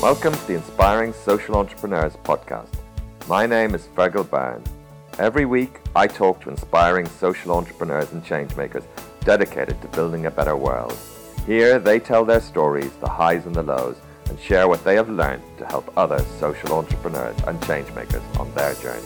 Welcome 0.00 0.32
to 0.32 0.46
the 0.46 0.54
Inspiring 0.54 1.12
Social 1.12 1.56
Entrepreneurs 1.56 2.14
podcast. 2.22 2.68
My 3.26 3.46
name 3.46 3.74
is 3.74 3.88
Fergal 3.96 4.30
Byrne. 4.30 4.62
Every 5.18 5.44
week, 5.44 5.80
I 5.96 6.06
talk 6.06 6.40
to 6.42 6.50
inspiring 6.50 7.06
social 7.06 7.50
entrepreneurs 7.50 8.12
and 8.12 8.24
changemakers 8.24 8.84
dedicated 9.24 9.82
to 9.82 9.88
building 9.88 10.26
a 10.26 10.30
better 10.30 10.54
world. 10.54 10.96
Here, 11.46 11.80
they 11.80 11.98
tell 11.98 12.24
their 12.24 12.40
stories, 12.40 12.92
the 13.00 13.08
highs 13.08 13.44
and 13.44 13.56
the 13.56 13.64
lows, 13.64 13.96
and 14.28 14.38
share 14.38 14.68
what 14.68 14.84
they 14.84 14.94
have 14.94 15.10
learned 15.10 15.42
to 15.58 15.66
help 15.66 15.92
other 15.98 16.24
social 16.38 16.74
entrepreneurs 16.74 17.36
and 17.48 17.60
changemakers 17.62 18.22
on 18.38 18.54
their 18.54 18.74
journey. 18.74 19.02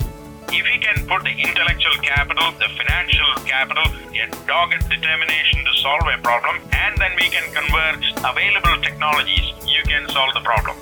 If 0.49 0.63
we 0.65 0.79
can 0.79 1.09
put 1.09 1.23
the 1.23 1.33
intellectual 1.33 1.97
capital, 2.03 2.53
the 2.59 2.69
financial 2.77 3.33
capital, 3.47 3.85
a 4.13 4.47
dogged 4.47 4.87
determination 4.91 5.65
to 5.65 5.73
solve 5.81 6.03
a 6.13 6.21
problem, 6.21 6.61
and 6.73 6.99
then 6.99 7.13
we 7.17 7.31
can 7.31 7.51
converge 7.55 8.13
available 8.19 8.83
technologies, 8.83 9.55
you 9.67 9.83
can 9.85 10.07
solve 10.11 10.35
the 10.35 10.41
problem. 10.41 10.77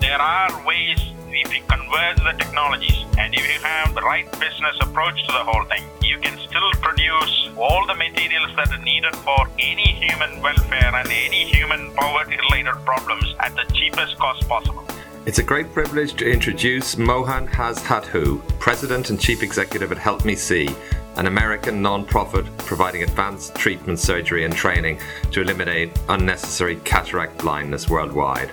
There 0.00 0.20
are 0.20 0.66
ways 0.66 0.98
if 1.28 1.54
you 1.54 1.62
converge 1.68 2.16
the 2.16 2.32
technologies 2.38 3.04
and 3.18 3.34
if 3.34 3.46
you 3.46 3.60
have 3.60 3.94
the 3.94 4.00
right 4.00 4.24
business 4.40 4.76
approach 4.80 5.20
to 5.26 5.32
the 5.32 5.44
whole 5.44 5.64
thing, 5.64 5.84
you 6.02 6.18
can 6.18 6.38
still 6.38 6.70
produce 6.80 7.50
all 7.58 7.86
the 7.86 7.94
materials 7.94 8.50
that 8.56 8.72
are 8.72 8.82
needed 8.82 9.14
for 9.16 9.46
any 9.58 9.92
human 9.92 10.40
welfare 10.40 10.94
and 10.94 11.06
any 11.06 11.44
human 11.44 11.92
poverty 11.96 12.38
related 12.50 12.74
problems 12.86 13.34
at 13.40 13.54
the 13.54 13.64
cheapest 13.74 14.16
cost 14.16 14.48
possible. 14.48 14.84
It's 15.26 15.38
a 15.38 15.42
great 15.42 15.70
privilege 15.74 16.14
to 16.14 16.26
introduce 16.28 16.96
Mohan 16.96 17.46
Hazhathu, 17.46 18.40
President 18.58 19.10
and 19.10 19.20
Chief 19.20 19.42
Executive 19.42 19.92
at 19.92 19.98
Help 19.98 20.24
Me 20.24 20.34
See, 20.34 20.68
an 21.16 21.26
American 21.26 21.82
non-profit 21.82 22.46
providing 22.58 23.02
advanced 23.02 23.54
treatment 23.54 23.98
surgery 23.98 24.46
and 24.46 24.54
training 24.54 24.98
to 25.30 25.42
eliminate 25.42 25.92
unnecessary 26.08 26.76
cataract 26.84 27.36
blindness 27.36 27.90
worldwide. 27.90 28.50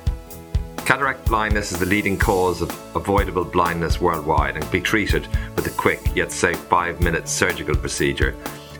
Cataract 0.87 1.25
blindness 1.25 1.73
is 1.73 1.79
the 1.79 1.85
leading 1.85 2.17
cause 2.17 2.61
of 2.61 2.69
avoidable 2.95 3.43
blindness 3.43 3.99
worldwide 3.99 4.55
and 4.55 4.63
can 4.63 4.71
be 4.71 4.79
treated 4.79 5.27
with 5.53 5.67
a 5.67 5.69
quick 5.71 5.99
yet 6.15 6.31
safe 6.31 6.57
5-minute 6.69 7.27
surgical 7.27 7.75
procedure. 7.75 8.33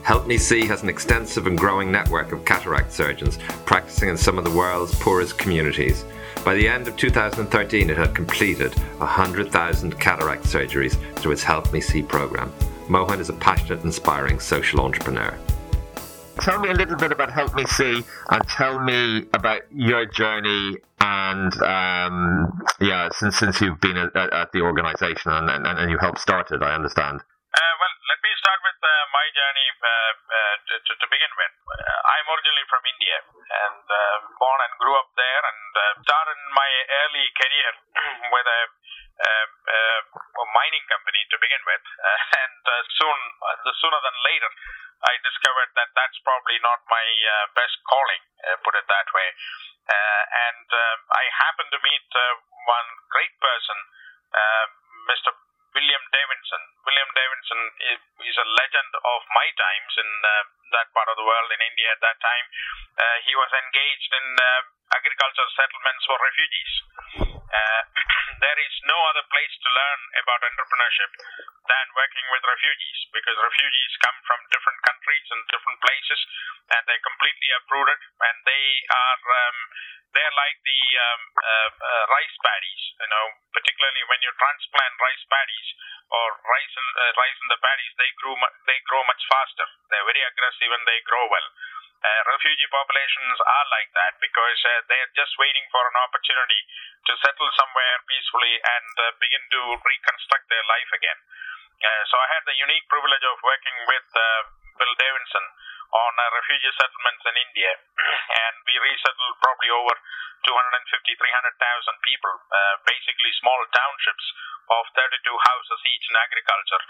Help 0.04 0.26
Me 0.26 0.38
See 0.38 0.66
has 0.68 0.84
an 0.84 0.88
extensive 0.88 1.48
and 1.48 1.58
growing 1.58 1.92
network 1.92 2.32
of 2.32 2.46
cataract 2.46 2.94
surgeons 2.94 3.38
practicing 3.66 4.08
in 4.08 4.16
some 4.16 4.38
of 4.38 4.46
the 4.46 4.52
world's 4.52 4.96
poorest 4.96 5.38
communities. 5.38 6.06
By 6.46 6.56
the 6.56 6.66
end 6.66 6.88
of 6.88 6.96
2013, 6.96 7.90
it 7.90 7.98
had 7.98 8.16
completed 8.16 8.74
100,000 9.00 10.00
cataract 10.00 10.44
surgeries 10.44 10.96
through 11.18 11.34
its 11.34 11.44
Help 11.44 11.74
Me 11.74 11.82
See 11.82 12.04
program. 12.04 12.54
Mohan 12.88 13.20
is 13.20 13.28
a 13.28 13.34
passionate, 13.34 13.84
inspiring 13.84 14.40
social 14.40 14.80
entrepreneur. 14.80 15.38
Tell 16.40 16.62
me 16.62 16.70
a 16.70 16.74
little 16.74 16.96
bit 16.96 17.12
about 17.12 17.34
Help 17.34 17.54
Me 17.54 17.66
See 17.66 18.02
and 18.30 18.48
tell 18.48 18.80
me 18.80 19.26
about 19.34 19.64
your 19.74 20.06
journey 20.06 20.78
and 21.00 21.54
um, 21.62 22.18
yeah, 22.82 23.10
since 23.14 23.38
since 23.38 23.62
you've 23.62 23.82
been 23.82 23.98
at, 23.98 24.14
at 24.18 24.50
the 24.52 24.62
organisation 24.66 25.30
and, 25.30 25.50
and, 25.50 25.66
and 25.66 25.88
you 25.92 25.98
helped 26.02 26.20
start 26.20 26.50
it, 26.50 26.62
I 26.62 26.74
understand. 26.74 27.22
Uh, 27.22 27.74
well, 27.82 27.94
let 28.10 28.20
me 28.22 28.32
start 28.42 28.60
with 28.66 28.80
uh, 28.82 28.90
my 29.14 29.26
journey 29.34 29.68
uh, 29.78 30.14
uh 30.18 30.56
to, 30.68 30.94
to, 30.98 31.06
begin 31.10 31.32
with. 31.38 31.54
Uh, 31.70 32.00
I'm 32.18 32.28
originally 32.34 32.66
from 32.70 32.84
India 32.86 33.18
and 33.24 33.86
uh, 33.86 34.18
born 34.42 34.60
and 34.62 34.74
grew 34.82 34.94
up 34.98 35.10
there 35.14 35.42
and 35.46 35.62
started 36.02 36.38
my 36.54 36.70
early 37.06 37.28
career 37.34 37.72
with 38.34 38.48
a, 38.50 38.62
Um, 39.18 39.50
um, 39.68 40.04
mining 40.54 40.86
company 40.86 41.22
to 41.34 41.38
begin 41.42 41.62
with. 41.66 41.86
and 42.46 42.62
uh, 42.70 42.82
soon, 43.02 43.20
the 43.66 43.74
sooner 43.82 44.02
than 44.02 44.18
later, 44.22 44.52
I 45.06 45.14
discovered 45.26 45.74
that 45.74 45.90
that's 45.98 46.18
probably 46.22 46.58
not 46.62 46.82
my 46.90 47.06
uh, 47.06 47.46
best 47.58 47.78
calling, 47.86 48.24
uh, 48.46 48.58
put 48.62 48.78
it 48.78 48.86
that 48.86 49.10
way. 49.14 49.30
and 49.90 50.70
I 51.14 51.24
happened 51.34 51.72
to 51.74 51.82
meet 51.82 52.08
one 52.70 52.90
great 53.10 53.34
person, 53.42 53.78
Mr. 55.10 55.32
William 55.78 56.06
Davidson. 56.10 56.64
William 56.90 57.12
Davidson 57.14 57.62
is, 57.94 58.00
is 58.26 58.38
a 58.42 58.48
legend 58.50 58.92
of 58.98 59.22
my 59.30 59.48
times 59.54 59.94
in 60.02 60.10
uh, 60.26 60.32
that 60.74 60.90
part 60.98 61.06
of 61.06 61.16
the 61.22 61.28
world 61.28 61.50
in 61.54 61.62
India 61.62 61.94
at 61.94 62.02
that 62.02 62.18
time. 62.18 62.46
Uh, 62.98 63.18
he 63.30 63.34
was 63.38 63.52
engaged 63.54 64.12
in 64.18 64.28
uh, 64.42 64.62
agricultural 64.94 65.50
settlements 65.52 66.04
for 66.08 66.18
refugees. 66.20 66.72
Uh, 67.48 67.82
there 68.44 68.60
is 68.60 68.74
no 68.88 68.98
other 69.12 69.26
place 69.28 69.56
to 69.64 69.70
learn 69.72 70.02
about 70.24 70.46
entrepreneurship 70.48 71.12
than 71.68 71.86
working 71.96 72.28
with 72.32 72.44
refugees 72.48 73.00
because 73.12 73.36
refugees 73.40 73.94
come 74.04 74.18
from 74.24 74.40
different 74.52 74.80
countries 74.88 75.28
and 75.32 75.42
different 75.52 75.80
places 75.84 76.20
and 76.72 76.82
they're 76.88 77.08
completely 77.08 77.50
uprooted 77.60 78.00
and 78.00 78.36
they 78.48 78.68
are 78.88 79.22
um, 79.28 79.58
they're 80.16 80.38
like 80.40 80.58
the 80.64 80.82
um, 80.96 81.22
uh, 81.36 81.72
uh, 81.84 82.04
rice 82.08 82.38
paddies 82.40 82.84
you 83.04 83.10
know. 83.12 83.28
Particularly 83.52 84.04
when 84.08 84.22
you 84.24 84.32
transplant 84.38 84.94
rice 85.02 85.26
paddies 85.28 85.70
or 86.08 86.28
rice 86.48 86.74
in, 86.78 86.88
uh, 86.88 87.12
rice 87.20 87.40
in 87.44 87.48
the 87.52 87.60
paddies 87.60 87.94
they 88.00 88.12
grow 88.24 88.36
they 88.70 88.80
grow 88.88 89.04
much 89.08 89.24
faster. 89.28 89.68
They're 89.92 90.08
very 90.08 90.24
aggressive 90.24 90.72
and 90.72 90.84
they 90.88 91.00
grow 91.04 91.26
well 91.28 91.48
uh, 91.98 92.22
refugee 92.30 92.70
populations 92.70 93.38
are 93.42 93.68
like 93.74 93.90
that 93.98 94.14
because 94.22 94.60
uh, 94.70 94.86
they're 94.86 95.12
just 95.18 95.34
waiting 95.42 95.66
for 95.74 95.82
an 95.82 95.98
opportunity 96.06 96.62
to 97.10 97.14
settle 97.26 97.50
somewhere 97.58 97.96
peacefully 98.06 98.54
and 98.54 98.94
uh, 99.02 99.06
begin 99.18 99.42
to 99.50 99.62
reconstruct 99.82 100.46
their 100.46 100.66
life 100.70 100.92
again. 100.94 101.20
Uh, 101.78 102.04
so 102.10 102.16
I 102.22 102.28
had 102.38 102.44
the 102.46 102.58
unique 102.58 102.86
privilege 102.90 103.26
of 103.26 103.38
working 103.42 103.78
with 103.90 104.08
uh, 104.14 104.24
Bill 104.78 104.94
Davidson 104.98 105.46
on 105.90 106.14
uh, 106.22 106.26
refugee 106.38 106.74
settlements 106.78 107.24
in 107.26 107.36
India, 107.50 107.72
and 108.46 108.56
we 108.70 108.78
resettled 108.78 109.36
probably 109.42 109.74
over 109.74 109.94
250, 110.46 111.18
300,000 111.18 111.18
people, 112.06 112.34
basically 112.86 113.34
small 113.42 113.58
townships 113.74 114.26
of 114.70 114.86
32 114.94 115.18
houses 115.34 115.80
each 115.90 116.06
in 116.08 116.16
agriculture, 116.16 116.84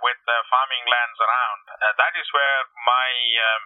with 0.00 0.16
farming 0.48 0.84
lands 0.88 1.18
around. 1.20 1.60
that 1.98 2.14
is 2.16 2.24
where 2.32 2.58
my 2.86 3.10
um, 3.44 3.62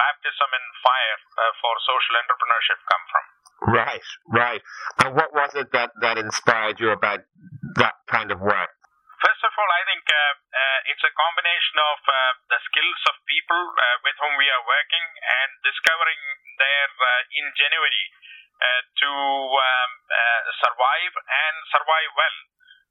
baptism 0.00 0.48
in 0.56 0.64
fire 0.80 1.18
uh, 1.20 1.52
for 1.60 1.72
social 1.84 2.14
entrepreneurship 2.16 2.80
come 2.88 3.04
from. 3.12 3.24
Right, 3.60 4.06
right. 4.32 4.62
And 5.04 5.12
what 5.12 5.36
was 5.36 5.52
it 5.52 5.68
that, 5.76 5.92
that 6.00 6.16
inspired 6.16 6.80
you 6.80 6.96
about 6.96 7.28
that 7.76 8.00
kind 8.08 8.32
of 8.32 8.40
work? 8.40 8.72
First 9.20 9.44
of 9.44 9.52
all, 9.52 9.68
I 9.68 9.82
think 9.84 10.04
uh, 10.08 10.16
uh, 10.16 10.80
it's 10.88 11.04
a 11.04 11.12
combination 11.12 11.76
of 11.76 11.98
uh, 12.08 12.16
the 12.48 12.60
skills 12.72 13.00
of 13.12 13.20
people 13.28 13.60
uh, 13.76 13.96
with 14.00 14.16
whom 14.16 14.32
we 14.40 14.48
are 14.48 14.64
working 14.64 15.06
and 15.44 15.50
discovering 15.60 16.20
their 16.56 16.88
uh, 16.88 17.08
ingenuity 17.36 18.06
to 18.60 19.08
um, 19.08 19.92
survive 20.60 21.14
and 21.16 21.56
survive 21.72 22.12
well 22.12 22.36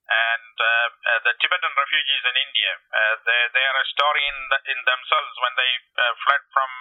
and 0.10 0.56
uh, 0.58 0.66
uh, 0.90 1.20
the 1.22 1.34
Tibetan 1.38 1.74
refugees 1.78 2.24
in 2.26 2.36
India. 2.42 2.72
Uh, 2.90 3.14
they, 3.30 3.42
they 3.54 3.62
are 3.62 3.78
a 3.78 3.92
story 3.94 4.26
in, 4.26 4.38
the, 4.50 4.60
in 4.74 4.80
themselves 4.82 5.36
when 5.38 5.54
they 5.54 5.72
uh, 6.02 6.14
fled 6.26 6.44
from 6.50 6.72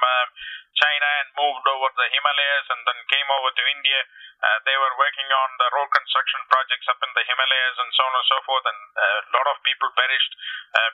China 0.81 1.09
and 1.21 1.29
moved 1.37 1.67
over 1.69 1.93
the 1.93 2.09
Himalayas 2.09 2.67
and 2.73 2.81
then 2.89 2.99
came 3.13 3.29
over 3.29 3.51
to 3.53 3.65
India. 3.69 4.01
They 4.39 4.79
were 4.79 4.95
working 4.95 5.27
on 5.35 5.51
the 5.59 5.69
road 5.75 5.91
construction 5.91 6.39
projects 6.47 6.87
up 6.87 7.03
in 7.03 7.11
the 7.11 7.27
Himalayas 7.27 7.77
and 7.83 7.91
so 7.91 8.07
on 8.07 8.15
and 8.15 8.29
so 8.31 8.39
forth, 8.47 8.67
and 8.71 8.81
a 8.95 9.33
lot 9.35 9.51
of 9.51 9.59
people 9.67 9.91
perished 9.99 10.33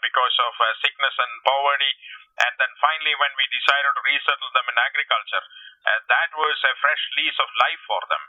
because 0.00 0.37
of 0.49 0.56
sickness 0.81 1.12
and 1.12 1.33
poverty. 1.44 1.93
And 2.41 2.56
then 2.56 2.73
finally, 2.81 3.12
when 3.21 3.37
we 3.37 3.44
decided 3.53 3.93
to 3.93 4.00
resettle 4.09 4.53
them 4.56 4.73
in 4.73 4.77
agriculture, 4.81 5.44
that 6.09 6.31
was 6.33 6.56
a 6.65 6.73
fresh 6.81 7.05
lease 7.21 7.37
of 7.37 7.50
life 7.61 7.83
for 7.84 8.00
them 8.09 8.25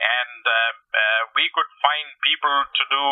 and 0.00 0.42
uh, 0.48 0.72
uh, 0.96 1.22
we 1.36 1.44
could 1.52 1.68
find 1.84 2.08
people 2.24 2.56
to 2.72 2.84
do 2.88 3.06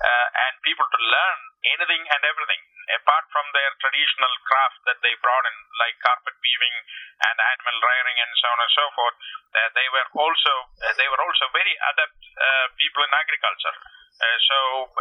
uh, 0.00 0.26
and 0.48 0.56
people 0.64 0.88
to 0.88 1.00
learn 1.00 1.38
anything 1.76 2.00
and 2.00 2.22
everything 2.24 2.62
apart 2.96 3.28
from 3.30 3.44
their 3.52 3.70
traditional 3.78 4.32
craft 4.48 4.80
that 4.88 4.98
they 5.04 5.12
brought 5.20 5.44
in 5.44 5.56
like 5.78 5.94
carpet 6.00 6.34
weaving 6.40 6.76
and 7.28 7.36
animal 7.36 7.76
rearing 7.84 8.18
and 8.24 8.30
so 8.40 8.48
on 8.48 8.58
and 8.64 8.72
so 8.72 8.84
forth. 8.96 9.16
Uh, 9.52 9.68
they 9.76 9.88
were 9.92 10.08
also 10.16 10.54
uh, 10.80 10.94
they 10.96 11.08
were 11.12 11.20
also 11.20 11.44
very 11.52 11.74
adept 11.92 12.18
uh, 12.40 12.66
people 12.80 13.04
in 13.04 13.12
agriculture. 13.12 13.76
So 14.20 14.92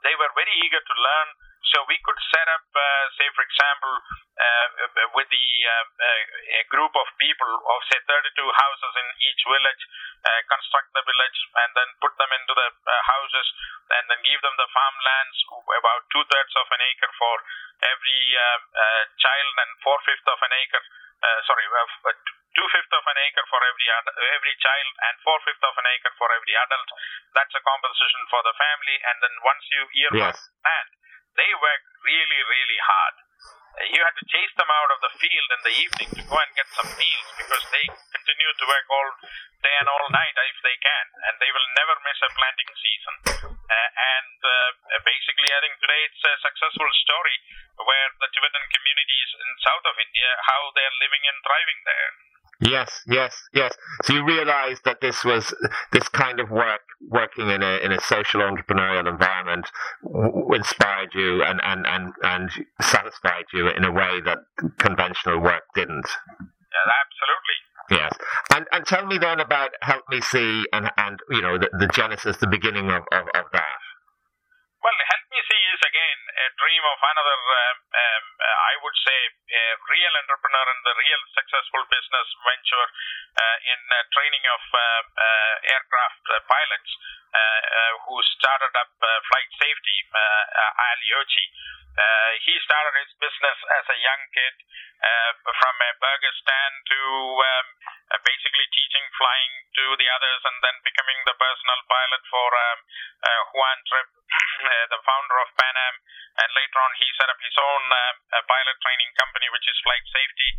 they 0.00 0.16
were 0.16 0.32
very 0.32 0.54
eager 0.64 0.80
to 0.80 0.94
learn 0.96 1.28
so 1.70 1.78
we 1.86 1.94
could 2.02 2.18
set 2.34 2.46
up, 2.50 2.66
uh, 2.74 3.04
say, 3.14 3.30
for 3.38 3.46
example, 3.46 3.94
uh, 4.34 4.66
with 5.14 5.30
the 5.30 5.46
uh, 5.62 5.86
a 6.58 6.64
group 6.74 6.90
of 6.90 7.06
people 7.22 7.46
of 7.46 7.78
say 7.86 8.02
32 8.02 8.42
houses 8.50 8.92
in 8.98 9.06
each 9.22 9.42
village, 9.46 9.82
uh, 10.26 10.40
construct 10.50 10.90
the 10.90 11.06
village 11.06 11.38
and 11.62 11.70
then 11.78 11.88
put 12.02 12.12
them 12.18 12.30
into 12.34 12.52
the 12.58 12.66
uh, 12.66 12.92
houses 13.06 13.46
and 13.94 14.04
then 14.10 14.20
give 14.26 14.42
them 14.42 14.56
the 14.58 14.68
farmlands, 14.74 15.38
about 15.78 16.02
two 16.10 16.24
thirds 16.26 16.54
of 16.58 16.66
an 16.74 16.82
acre 16.82 17.12
for 17.14 17.36
every 17.82 18.22
child 19.22 19.54
and 19.62 19.70
four 19.86 19.98
fifths 20.02 20.26
of 20.26 20.38
an 20.42 20.52
acre. 20.58 20.82
sorry, 21.46 21.66
two 22.58 22.68
fifths 22.74 22.94
of 22.94 23.04
an 23.06 23.18
acre 23.22 23.46
for 23.46 23.60
every 23.62 23.86
every 24.34 24.54
child 24.58 24.92
and 25.06 25.14
four 25.22 25.38
fifths 25.46 25.62
of 25.62 25.74
an 25.78 25.86
acre 25.94 26.12
for 26.18 26.26
every 26.34 26.54
adult. 26.58 26.88
That's 27.38 27.54
a 27.54 27.62
compensation 27.62 28.22
for 28.32 28.42
the 28.42 28.54
family, 28.58 28.96
and 28.98 29.16
then 29.22 29.34
once 29.46 29.64
you 29.70 29.82
earmark 30.08 30.34
yes. 30.34 30.50
land 30.66 30.90
they 31.36 31.50
work 31.58 31.82
really, 32.04 32.40
really 32.44 32.80
hard. 32.82 33.16
you 33.88 34.00
had 34.04 34.12
to 34.20 34.26
chase 34.28 34.52
them 34.60 34.68
out 34.68 34.90
of 34.92 35.00
the 35.00 35.12
field 35.16 35.48
in 35.48 35.62
the 35.64 35.74
evening 35.80 36.10
to 36.12 36.22
go 36.28 36.36
and 36.36 36.52
get 36.52 36.68
some 36.76 36.90
meals 36.92 37.28
because 37.40 37.64
they 37.72 37.84
continue 38.12 38.52
to 38.52 38.64
work 38.68 38.86
all 38.92 39.08
day 39.64 39.74
and 39.80 39.88
all 39.88 40.06
night 40.12 40.36
if 40.36 40.58
they 40.60 40.76
can, 40.76 41.06
and 41.30 41.34
they 41.40 41.48
will 41.48 41.68
never 41.78 41.94
miss 42.04 42.20
a 42.20 42.30
planting 42.36 42.70
season. 42.76 43.14
Uh, 43.48 43.88
and 44.18 44.38
uh, 44.44 45.00
basically, 45.08 45.48
I 45.48 45.60
think 45.64 45.80
today 45.80 46.00
it's 46.04 46.20
a 46.20 46.42
successful 46.44 46.90
story 47.08 47.36
where 47.80 48.08
the 48.20 48.28
Tibetan 48.28 48.66
communities 48.68 49.30
in 49.40 49.48
south 49.64 49.86
of 49.88 49.96
India, 49.96 50.30
how 50.44 50.68
they're 50.76 50.98
living 51.00 51.24
and 51.24 51.38
thriving 51.40 51.80
there. 51.88 52.10
Yes, 52.62 53.02
yes, 53.06 53.34
yes. 53.52 53.74
So 54.04 54.14
you 54.14 54.24
realised 54.24 54.82
that 54.84 55.00
this 55.02 55.24
was 55.24 55.52
this 55.92 56.08
kind 56.08 56.40
of 56.40 56.50
work, 56.50 56.82
working 57.10 57.50
in 57.50 57.62
a 57.62 57.78
in 57.78 57.92
a 57.92 58.00
social 58.00 58.40
entrepreneurial 58.40 59.08
environment, 59.10 59.66
w- 60.04 60.54
inspired 60.54 61.10
you 61.14 61.42
and, 61.42 61.60
and, 61.64 61.86
and, 61.86 62.12
and 62.22 62.50
satisfied 62.80 63.46
you 63.52 63.68
in 63.68 63.84
a 63.84 63.92
way 63.92 64.20
that 64.24 64.38
conventional 64.78 65.40
work 65.40 65.64
didn't. 65.74 66.06
Yeah, 66.72 66.92
absolutely. 67.02 67.58
Yes, 67.90 68.12
and 68.54 68.66
and 68.72 68.86
tell 68.86 69.06
me 69.06 69.18
then 69.18 69.40
about 69.40 69.72
Help 69.82 70.04
Me 70.10 70.20
See 70.22 70.64
and 70.72 70.90
and 70.96 71.18
you 71.30 71.42
know 71.42 71.58
the, 71.58 71.68
the 71.78 71.88
genesis, 71.88 72.38
the 72.38 72.46
beginning 72.46 72.88
of, 72.90 73.02
of, 73.12 73.26
of 73.34 73.46
that. 73.52 73.80
Well, 74.82 74.94
Help 75.10 75.24
Me 75.30 75.40
See 75.50 75.62
is 75.74 75.82
again 75.82 76.11
dream 76.58 76.82
of 76.84 76.98
another, 77.00 77.38
um, 77.38 77.76
um, 77.92 78.24
uh, 78.40 78.58
I 78.68 78.74
would 78.82 78.96
say, 79.04 79.18
a 79.52 79.64
real 79.88 80.12
entrepreneur 80.16 80.66
in 80.72 80.80
the 80.84 80.94
real 80.96 81.22
successful 81.36 81.82
business 81.88 82.28
venture 82.44 82.86
uh, 83.32 83.56
in 83.64 83.80
uh, 83.88 83.96
training 84.12 84.44
of 84.44 84.62
uh, 84.72 84.80
uh, 84.80 85.54
aircraft 85.72 86.24
uh, 86.28 86.40
pilots 86.44 86.92
who 88.04 88.16
started 88.36 88.72
up 88.76 88.92
flight 89.00 89.50
safety, 89.56 89.98
Al 90.12 91.00
Ueltschi. 91.00 91.46
he 92.44 92.54
started 92.60 92.92
his 93.00 93.08
business 93.16 93.58
as 93.72 93.84
a 93.88 93.98
young 94.04 94.22
kid 94.36 94.54
from 95.48 95.74
a 95.80 95.90
burger 95.96 96.34
stand 96.44 96.74
to 96.92 97.00
um, 97.40 97.66
basically 98.20 98.68
teaching 98.68 99.06
flying 99.16 99.52
to 99.80 99.84
the 99.96 100.08
others 100.12 100.40
and 100.44 100.56
then 100.60 100.76
becoming 100.84 101.16
the 101.24 101.32
personal 101.40 101.80
pilot 101.88 102.22
for 102.28 102.48
um, 102.52 102.78
Juan 103.56 103.78
Trippe, 103.88 104.12
the 104.92 105.00
founder 105.08 105.36
of 105.40 105.48
Pan 105.56 105.76
Am. 105.88 105.96
And 106.42 106.50
later 106.58 106.78
on, 106.82 106.92
he 106.98 107.06
set 107.14 107.30
up 107.30 107.38
his 107.38 107.54
own 107.54 107.82
pilot 108.50 108.76
training 108.82 109.10
company, 109.14 109.46
which 109.54 109.66
is 109.70 109.78
Flight 109.86 110.02
Safety. 110.10 110.50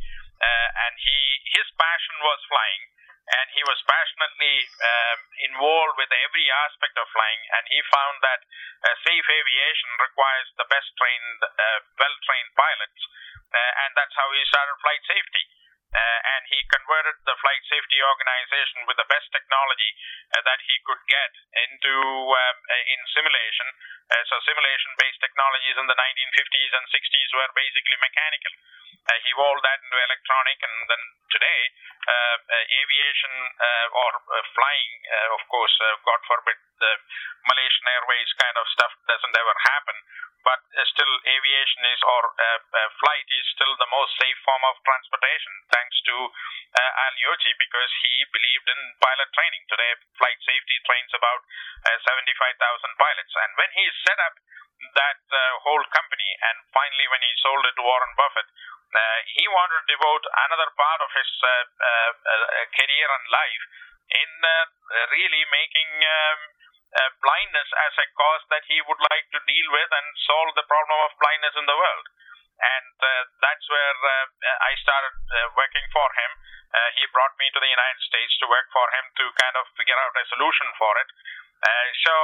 and 0.87 0.95
he 0.99 1.17
his 1.51 1.67
passion 1.75 2.15
was 2.23 2.39
flying. 2.47 2.83
And 3.23 3.47
he 3.55 3.63
was 3.63 3.79
passionately 3.87 4.67
um, 4.83 5.19
involved 5.47 5.95
with 5.95 6.11
every 6.11 6.43
aspect 6.67 6.91
of 6.99 7.07
flying. 7.07 7.41
And 7.55 7.63
he 7.71 7.79
found 7.87 8.19
that 8.19 8.43
uh, 8.83 8.95
safe 8.99 9.23
aviation 9.23 9.91
requires 9.95 10.51
the 10.59 10.67
best 10.67 10.91
trained 10.99 11.39
uh, 11.39 11.79
well 12.03 12.15
trained 12.27 12.51
pilots. 12.51 12.99
Uh, 13.47 13.71
and 13.87 13.95
that's 13.95 14.11
how 14.19 14.27
he 14.27 14.43
started 14.51 14.75
flight 14.83 15.03
safety 15.07 15.43
uh, 15.93 16.19
and 16.25 16.43
he 16.49 16.57
converted 16.73 17.17
the 17.21 17.37
flight 17.37 17.61
safety 17.69 18.01
organization 18.01 18.81
with 18.89 18.97
the 18.97 19.05
best 19.05 19.29
technology 19.29 19.93
uh, 20.33 20.41
that 20.41 20.57
he 20.65 20.75
could 20.89 21.01
get 21.05 21.31
into 21.69 21.93
um, 22.33 22.57
uh, 22.65 22.93
in 22.93 22.99
simulation. 23.13 23.69
so 24.29 24.35
simulation-based 24.45 25.21
technologies 25.21 25.77
in 25.77 25.85
the 25.85 25.97
1950s 25.97 26.71
and 26.73 26.85
60s 26.89 27.29
were 27.37 27.51
basically 27.53 27.97
mechanical. 28.01 28.53
he 29.21 29.29
evolved 29.31 29.63
that 29.63 29.79
into 29.83 29.97
electronic, 29.99 30.57
and 30.63 30.75
then 30.89 31.01
today, 31.29 31.61
aviation 32.83 33.33
or 33.93 34.11
flying, 34.53 34.93
of 35.33 35.41
course, 35.49 35.75
God 36.05 36.19
forbid, 36.29 36.57
the 36.79 36.93
Malaysian 37.47 37.87
Airways 37.95 38.31
kind 38.37 38.57
of 38.59 38.65
stuff 38.75 38.93
doesn't 39.07 39.35
ever 39.39 39.55
happen 39.71 39.97
but 40.43 40.59
uh, 40.75 40.83
still 40.91 41.13
aviation 41.23 41.81
is 41.87 42.01
or 42.03 42.23
uh, 42.35 42.59
uh, 42.59 42.89
flight 42.99 43.27
is 43.31 43.45
still 43.55 43.73
the 43.79 43.89
most 43.89 44.11
safe 44.19 44.39
form 44.43 44.63
of 44.67 44.75
transportation 44.83 45.53
uh, 46.93 47.03
Al 47.09 47.15
Ueltschi 47.17 47.53
because 47.57 47.91
he 48.05 48.13
believed 48.29 48.67
in 48.69 48.79
pilot 49.01 49.29
training. 49.33 49.65
Today, 49.65 49.91
flight 50.21 50.37
safety 50.45 50.77
trains 50.85 51.11
about 51.17 51.41
uh, 51.89 51.97
75,000 52.05 53.01
pilots. 53.01 53.33
And 53.33 53.51
when 53.57 53.71
he 53.73 53.85
set 54.05 54.19
up 54.21 54.35
that 54.93 55.21
uh, 55.33 55.41
whole 55.65 55.85
company 55.89 56.29
and 56.53 56.57
finally 56.69 57.07
when 57.09 57.23
he 57.25 57.31
sold 57.41 57.65
it 57.65 57.73
to 57.73 57.83
Warren 57.83 58.13
Buffett, 58.13 58.49
he 59.33 59.49
wanted 59.49 59.81
to 59.81 59.89
devote 59.89 60.21
another 60.45 60.69
part 60.77 61.01
of 61.01 61.09
his 61.17 61.25
career 62.77 63.07
and 63.09 63.25
life 63.33 63.63
in 64.13 64.29
really 65.09 65.41
making 65.49 65.89
um, 65.97 66.39
uh, 66.93 67.09
blindness 67.25 67.69
as 67.89 67.93
a 67.97 68.05
cause 68.13 68.45
that 68.53 68.61
he 68.69 68.77
would 68.85 69.01
like 69.09 69.25
to 69.33 69.41
deal 69.49 69.67
with 69.73 69.89
and 69.89 70.07
solve 70.29 70.53
the 70.53 70.67
problem 70.69 70.99
of 71.09 71.17
blindness 71.17 71.57
in 71.57 71.65
the 71.65 71.73
world. 71.73 72.05
And 72.61 72.95
uh, 73.01 73.09
that's 73.41 73.65
where 73.65 73.97
uh, 73.97 74.25
I 74.61 74.77
started 74.77 75.15
uh, 75.17 75.37
working 75.57 75.83
for 75.89 76.05
him. 76.05 76.31
Uh, 76.73 76.89
he 76.97 77.03
brought 77.09 77.33
me 77.41 77.49
to 77.49 77.59
the 77.59 77.69
United 77.69 78.01
States 78.05 78.33
to 78.41 78.49
work 78.49 78.69
for 78.69 78.85
him 78.93 79.05
to 79.09 79.22
kind 79.37 79.55
of 79.57 79.65
figure 79.77 79.97
out 79.97 80.13
a 80.15 80.25
solution 80.29 80.67
for 80.77 80.93
it. 81.01 81.09
Uh, 81.63 81.87
so, 82.03 82.15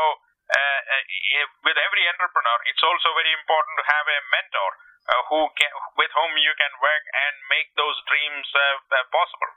uh, 0.50 0.56
uh, 0.56 1.40
eh, 1.40 1.48
with 1.64 1.78
every 1.80 2.04
entrepreneur, 2.10 2.58
it's 2.68 2.84
also 2.84 3.14
very 3.16 3.34
important 3.38 3.74
to 3.80 3.86
have 3.88 4.06
a 4.10 4.20
mentor 4.34 4.70
uh, 5.10 5.22
who 5.32 5.42
can, 5.56 5.72
with 5.96 6.12
whom 6.12 6.32
you 6.42 6.54
can 6.60 6.74
work 6.84 7.04
and 7.28 7.34
make 7.48 7.70
those 7.80 7.98
dreams 8.10 8.48
possible. 9.14 9.52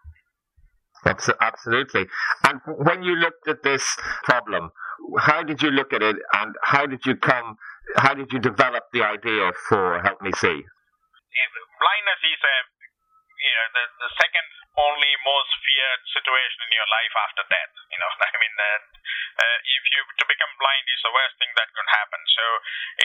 Absolutely. 1.02 2.06
And 2.46 2.62
when 2.78 3.02
you 3.02 3.18
looked 3.18 3.48
at 3.50 3.66
this 3.66 3.82
problem, 4.22 4.70
how 5.18 5.42
did 5.42 5.58
you 5.58 5.74
look 5.74 5.92
at 5.92 6.02
it 6.02 6.14
and 6.38 6.54
how 6.62 6.86
did 6.86 7.02
you 7.04 7.16
come, 7.16 7.58
how 7.96 8.14
did 8.14 8.30
you 8.30 8.38
develop 8.38 8.86
the 8.94 9.02
idea 9.02 9.50
for 9.68 9.98
Help 9.98 10.22
Me 10.22 10.30
See? 10.38 10.62
Blindness 11.82 12.22
is 12.22 12.38
a, 12.38 12.56
you 13.42 13.52
know, 13.58 13.66
the, 13.74 13.84
the 14.06 14.10
second 14.14 14.46
only 14.80 15.12
most 15.24 15.52
feared 15.60 16.02
situation 16.08 16.60
in 16.64 16.72
your 16.72 16.88
life 16.88 17.14
after 17.28 17.44
death. 17.48 17.72
You 17.92 17.98
know, 18.00 18.10
I 18.32 18.36
mean, 18.40 18.54
uh, 18.56 18.80
uh, 19.42 19.58
if 19.64 19.82
you 19.92 20.00
to 20.04 20.24
become 20.28 20.52
blind 20.60 20.86
is 20.88 21.02
the 21.04 21.12
worst 21.12 21.36
thing 21.40 21.52
that 21.56 21.68
could 21.72 21.88
happen. 21.88 22.20
So 22.32 22.44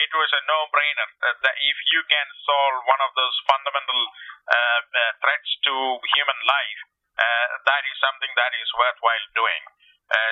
it 0.00 0.10
was 0.12 0.30
a 0.32 0.42
no-brainer 0.48 1.08
uh, 1.24 1.36
that 1.44 1.56
if 1.60 1.76
you 1.92 2.00
can 2.08 2.28
solve 2.44 2.84
one 2.88 3.02
of 3.04 3.12
those 3.16 3.36
fundamental 3.48 4.00
uh, 4.48 4.80
uh, 4.80 5.12
threats 5.20 5.50
to 5.68 5.74
human 6.16 6.40
life, 6.48 6.80
uh, 7.18 7.46
that 7.68 7.82
is 7.84 7.96
something 8.00 8.32
that 8.36 8.52
is 8.56 8.68
worthwhile 8.76 9.28
doing. 9.36 9.64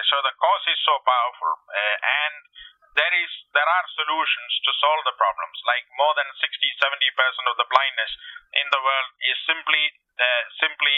So 0.09 0.17
the 0.25 0.33
cause 0.41 0.65
is 0.73 0.81
so 0.88 0.97
powerful, 1.05 1.53
and 2.00 2.35
there 2.97 3.12
is 3.12 3.29
there 3.53 3.69
are 3.69 3.87
solutions 3.93 4.53
to 4.65 4.73
solve 4.81 5.05
the 5.05 5.12
problems. 5.21 5.53
Like 5.69 5.85
more 6.00 6.17
than 6.17 6.25
60, 6.33 6.49
70 6.81 7.12
percent 7.12 7.47
of 7.53 7.61
the 7.61 7.69
blindness 7.69 8.12
in 8.56 8.67
the 8.73 8.81
world 8.81 9.09
is 9.29 9.37
simply 9.44 9.93
simply 10.65 10.97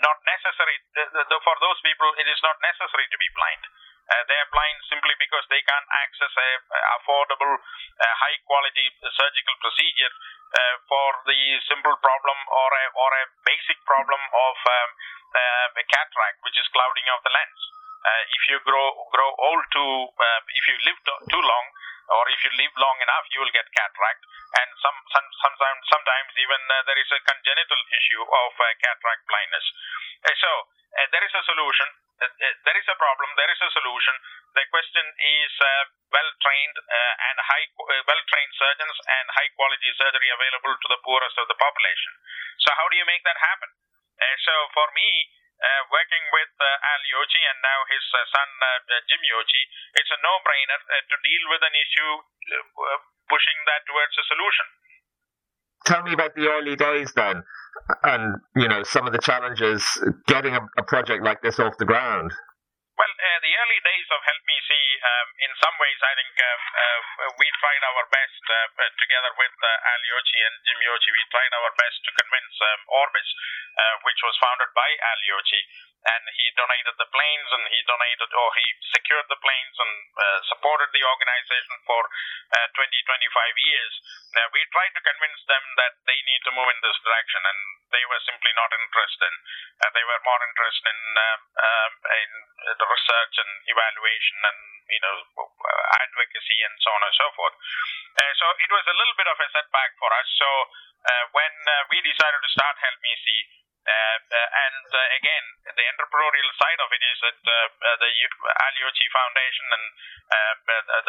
not 0.00 0.18
necessary. 0.24 0.76
For 1.28 1.56
those 1.60 1.80
people, 1.84 2.08
it 2.16 2.28
is 2.28 2.40
not 2.42 2.56
necessary 2.60 3.06
to 3.10 3.18
be 3.18 3.28
blind. 3.36 3.62
Uh, 4.10 4.26
they 4.26 4.34
are 4.34 4.50
blind 4.50 4.78
simply 4.90 5.14
because 5.22 5.46
they 5.46 5.62
can't 5.62 5.88
access 6.02 6.34
a, 6.34 6.50
affordable, 6.98 7.54
uh, 7.54 8.14
high 8.18 8.38
quality 8.42 8.90
surgical 9.06 9.54
procedure 9.62 10.10
uh, 10.50 10.74
for 10.90 11.08
the 11.30 11.38
simple 11.70 11.94
problem 12.02 12.38
or 12.50 12.70
a, 12.74 12.84
or 12.98 13.10
a 13.22 13.24
basic 13.46 13.78
problem 13.86 14.18
of 14.18 14.56
um, 14.66 14.90
a 15.78 15.84
cataract, 15.86 16.42
which 16.42 16.58
is 16.58 16.66
clouding 16.74 17.06
of 17.14 17.22
the 17.22 17.30
lens. 17.30 17.60
if 18.34 18.42
you 18.50 18.58
grow 18.66 18.88
grow 19.14 19.30
old 19.46 19.64
too, 19.70 19.94
if 20.58 20.64
you 20.66 20.76
live 20.90 20.98
too 21.30 21.42
long, 21.46 21.66
or 22.10 22.24
if 22.34 22.42
you 22.42 22.50
live 22.58 22.74
long 22.82 22.98
enough, 22.98 23.24
you 23.30 23.38
will 23.38 23.54
get 23.54 23.68
cataract. 23.70 24.22
And 24.58 24.68
some 24.82 24.98
sometimes 25.40 25.82
sometimes 25.88 26.30
even 26.36 26.60
uh, 26.70 26.84
there 26.84 27.00
is 27.00 27.10
a 27.12 27.20
congenital 27.24 27.80
issue 27.92 28.22
of 28.22 28.50
uh, 28.56 28.64
cataract 28.80 29.24
blindness. 29.26 29.66
Uh, 30.24 30.36
so 30.36 30.52
there 31.10 31.22
is 31.22 31.32
a 31.32 31.44
solution. 31.46 31.88
there 32.66 32.78
is 32.78 32.88
a 32.90 32.98
problem. 32.98 33.28
There 33.38 33.48
is 33.48 33.60
a 33.62 33.70
solution. 33.72 34.14
The 34.52 34.66
question 34.68 35.06
is 35.06 35.52
well 36.10 36.30
trained 36.42 36.76
and 36.76 37.36
high 37.46 37.66
well 38.04 38.22
trained 38.26 38.52
surgeons 38.58 38.96
and 39.06 39.26
high 39.32 39.50
quality 39.54 39.90
surgery 39.96 40.28
available 40.28 40.74
to 40.74 40.88
the 40.90 41.00
poorest 41.06 41.38
of 41.38 41.46
the 41.46 41.56
population. 41.56 42.12
So 42.66 42.74
how 42.74 42.90
do 42.90 42.98
you 42.98 43.06
make 43.06 43.22
that 43.22 43.38
happen? 43.38 43.70
so 44.44 44.54
for 44.76 44.92
me, 44.92 45.30
uh, 45.60 45.82
working 45.92 46.24
with 46.32 46.52
uh, 46.56 46.88
Al 46.92 47.02
and 47.04 47.58
now 47.60 47.80
his 47.92 48.04
uh, 48.16 48.24
son 48.32 48.48
Jim 49.12 49.20
Ueltschi, 49.20 49.62
it's 49.92 50.08
a 50.08 50.20
no-brainer 50.24 50.80
to 51.04 51.16
deal 51.20 51.44
with 51.52 51.60
an 51.60 51.74
issue, 51.76 52.12
pushing 53.28 53.58
that 53.68 53.84
towards 53.84 54.16
a 54.16 54.24
solution. 54.24 54.66
Tell 55.86 56.02
me 56.02 56.12
about 56.12 56.34
the 56.34 56.46
early 56.48 56.76
days 56.76 57.12
then, 57.16 57.42
and 58.04 58.36
you 58.56 58.68
know 58.68 58.82
some 58.84 59.06
of 59.06 59.12
the 59.12 59.18
challenges 59.18 59.84
getting 60.26 60.54
a, 60.54 60.60
a 60.78 60.82
project 60.82 61.24
like 61.24 61.42
this 61.42 61.58
off 61.58 61.78
the 61.78 61.86
ground. 61.86 62.32
Well, 62.98 63.08
uh, 63.20 63.38
the 63.44 63.52
early 63.52 63.80
days 63.84 64.08
of 64.08 64.20
Help 64.24 64.42
Me 64.48 64.56
See, 64.64 64.86
um, 64.96 65.28
in 65.44 65.52
some 65.60 65.76
ways, 65.76 66.00
I 66.00 66.12
think 66.16 66.32
uh, 66.32 66.46
uh, 66.48 66.98
we 67.36 67.46
tried 67.60 67.82
our 67.84 68.04
best 68.08 68.42
uh, 68.48 68.56
uh, 68.56 68.90
together 68.96 69.32
with 69.36 69.54
uh, 69.60 69.68
Al 69.92 70.00
Ueltschi 70.08 70.40
and 70.40 70.56
Jim 70.64 70.80
Ueltschi. 70.80 71.12
We 71.12 71.24
tried 71.28 71.52
our 71.52 71.72
best 71.76 71.98
to 72.08 72.10
convince 72.16 72.54
um, 72.64 72.80
Orbis, 72.88 73.28
uh, 73.76 73.96
which 74.08 74.20
was 74.24 74.36
founded 74.40 74.72
by 74.72 74.88
Al 74.88 75.20
Ueltschi, 75.28 75.60
and 76.00 76.24
he 76.32 76.48
donated 76.56 76.96
the 76.96 77.10
planes 77.12 77.48
and 77.52 77.64
he 77.68 77.80
donated 77.84 78.30
or 78.32 78.48
he 78.56 78.66
secured 78.96 79.28
the 79.28 79.36
planes 79.36 79.76
and 79.76 79.92
uh, 80.16 80.40
supported 80.48 80.88
the 80.96 81.04
organization 81.04 81.76
for 81.84 82.00
uh, 82.00 82.66
20, 82.72 82.88
25 83.04 83.68
years. 83.68 83.92
Uh, 84.32 84.48
we 84.56 84.64
tried 84.72 84.94
to 84.96 85.02
convince 85.04 85.40
them 85.44 85.64
that 85.76 86.00
they 86.08 86.16
need 86.24 86.40
to 86.48 86.54
move 86.56 86.70
in 86.72 86.80
this 86.80 86.96
direction, 87.04 87.42
and 87.44 87.60
they 87.92 88.04
were 88.08 88.22
simply 88.24 88.52
not 88.56 88.70
interested. 88.72 89.32
Uh, 89.82 89.90
they 89.92 90.04
were 90.06 90.20
more 90.24 90.40
interested 90.40 90.88
in, 90.88 91.00
um, 91.18 91.40
um, 91.58 91.92
in 92.00 92.30
the 92.80 92.86
research 93.10 93.34
and 93.42 93.50
evaluation 93.66 94.38
and 94.46 94.58
you 94.86 95.02
know 95.02 95.16
advocacy 95.98 96.58
and 96.62 96.74
so 96.78 96.90
on 96.94 97.02
and 97.02 97.14
so 97.18 97.26
forth. 97.34 97.54
Uh, 98.14 98.32
so 98.38 98.46
it 98.62 98.70
was 98.70 98.86
a 98.86 98.94
little 98.94 99.16
bit 99.18 99.26
of 99.26 99.38
a 99.38 99.48
setback 99.50 99.90
for 99.98 100.10
us. 100.14 100.28
So 100.38 100.48
uh, 101.10 101.24
when 101.34 101.54
uh, 101.66 101.74
we 101.90 101.98
decided 102.06 102.38
to 102.38 102.50
start 102.54 102.78
Help 102.78 102.98
Me 103.02 103.12
See, 103.26 103.42
uh, 103.80 104.18
uh, 104.30 104.48
and 104.62 104.86
again, 105.18 105.44
the 105.74 105.84
entrepreneurial 105.90 106.50
side 106.54 106.78
of 106.78 106.90
it 106.94 107.02
is 107.02 107.18
that 107.26 107.38
the 107.42 108.10
Al 108.46 108.74
Ueltschi 108.78 109.08
Foundation 109.10 109.66
and 109.74 109.86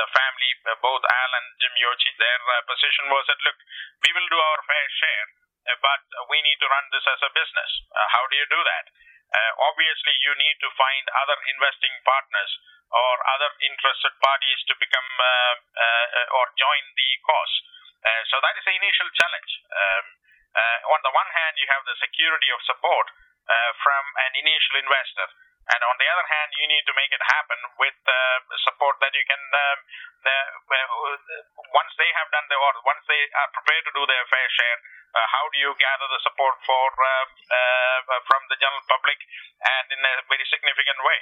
the 0.01 0.07
family, 0.09 0.51
both 0.81 1.03
Al 1.05 1.31
and 1.37 1.47
Jim 1.61 1.73
Ueltschi, 1.77 2.09
their 2.17 2.41
position 2.65 3.05
was 3.11 3.27
that 3.29 3.43
look, 3.45 3.59
we 4.01 4.09
will 4.15 4.29
do 4.31 4.39
our 4.39 4.59
fair 4.65 4.87
share, 4.97 5.27
but 5.83 6.01
we 6.31 6.41
need 6.41 6.57
to 6.63 6.71
run 6.71 6.85
this 6.89 7.05
as 7.05 7.21
a 7.21 7.35
business. 7.35 7.71
how 8.15 8.23
do 8.31 8.39
you 8.39 8.47
do 8.49 8.61
that? 8.63 8.87
Obviously, 9.71 10.15
you 10.19 10.33
need 10.35 10.57
to 10.59 10.69
find 10.75 11.03
other 11.23 11.37
investing 11.47 11.95
partners 12.03 12.51
or 12.91 13.13
other 13.31 13.49
interested 13.63 14.11
parties 14.19 14.59
to 14.67 14.73
become 14.75 15.09
or 16.35 16.45
join 16.59 16.83
the 16.95 17.09
cause. 17.23 17.55
so 18.27 18.35
that 18.43 18.55
is 18.59 18.65
the 18.67 18.75
initial 18.75 19.07
challenge. 19.15 19.51
Um, 19.71 20.05
uh, 20.51 20.79
on 20.91 20.99
the 20.99 21.13
one 21.15 21.29
hand, 21.31 21.55
you 21.55 21.67
have 21.71 21.83
the 21.87 21.95
security 22.03 22.51
of 22.51 22.59
support 22.67 23.07
uh, 23.47 23.71
from 23.79 24.03
an 24.27 24.31
initial 24.35 24.83
investor. 24.83 25.27
And 25.61 25.79
on 25.85 25.95
the 26.01 26.09
other 26.09 26.25
hand, 26.25 26.49
you 26.57 26.65
need 26.65 26.85
to 26.89 26.95
make 26.97 27.13
it 27.13 27.21
happen 27.21 27.59
with 27.77 27.97
uh, 28.09 28.13
support 28.65 28.97
that 28.99 29.13
you 29.13 29.23
can, 29.29 29.37
um, 29.37 29.77
once 31.69 31.93
they 32.01 32.09
have 32.17 32.29
done 32.33 32.45
the, 32.49 32.57
or 32.57 32.73
once 32.81 33.05
they 33.05 33.21
are 33.37 33.49
prepared 33.53 33.85
to 33.85 33.93
do 33.93 34.03
their 34.09 34.25
fair 34.25 34.47
share, 34.57 34.77
uh, 35.13 35.27
how 35.29 35.45
do 35.53 35.57
you 35.61 35.71
gather 35.77 36.07
the 36.09 36.21
support 36.25 36.55
for 36.65 36.87
uh, 36.89 37.25
uh, 37.29 38.19
from 38.25 38.41
the 38.49 38.57
general 38.57 38.83
public 38.89 39.19
and 39.61 39.85
in 39.91 40.01
a 40.01 40.13
very 40.27 40.47
significant 40.49 40.99
way? 41.05 41.21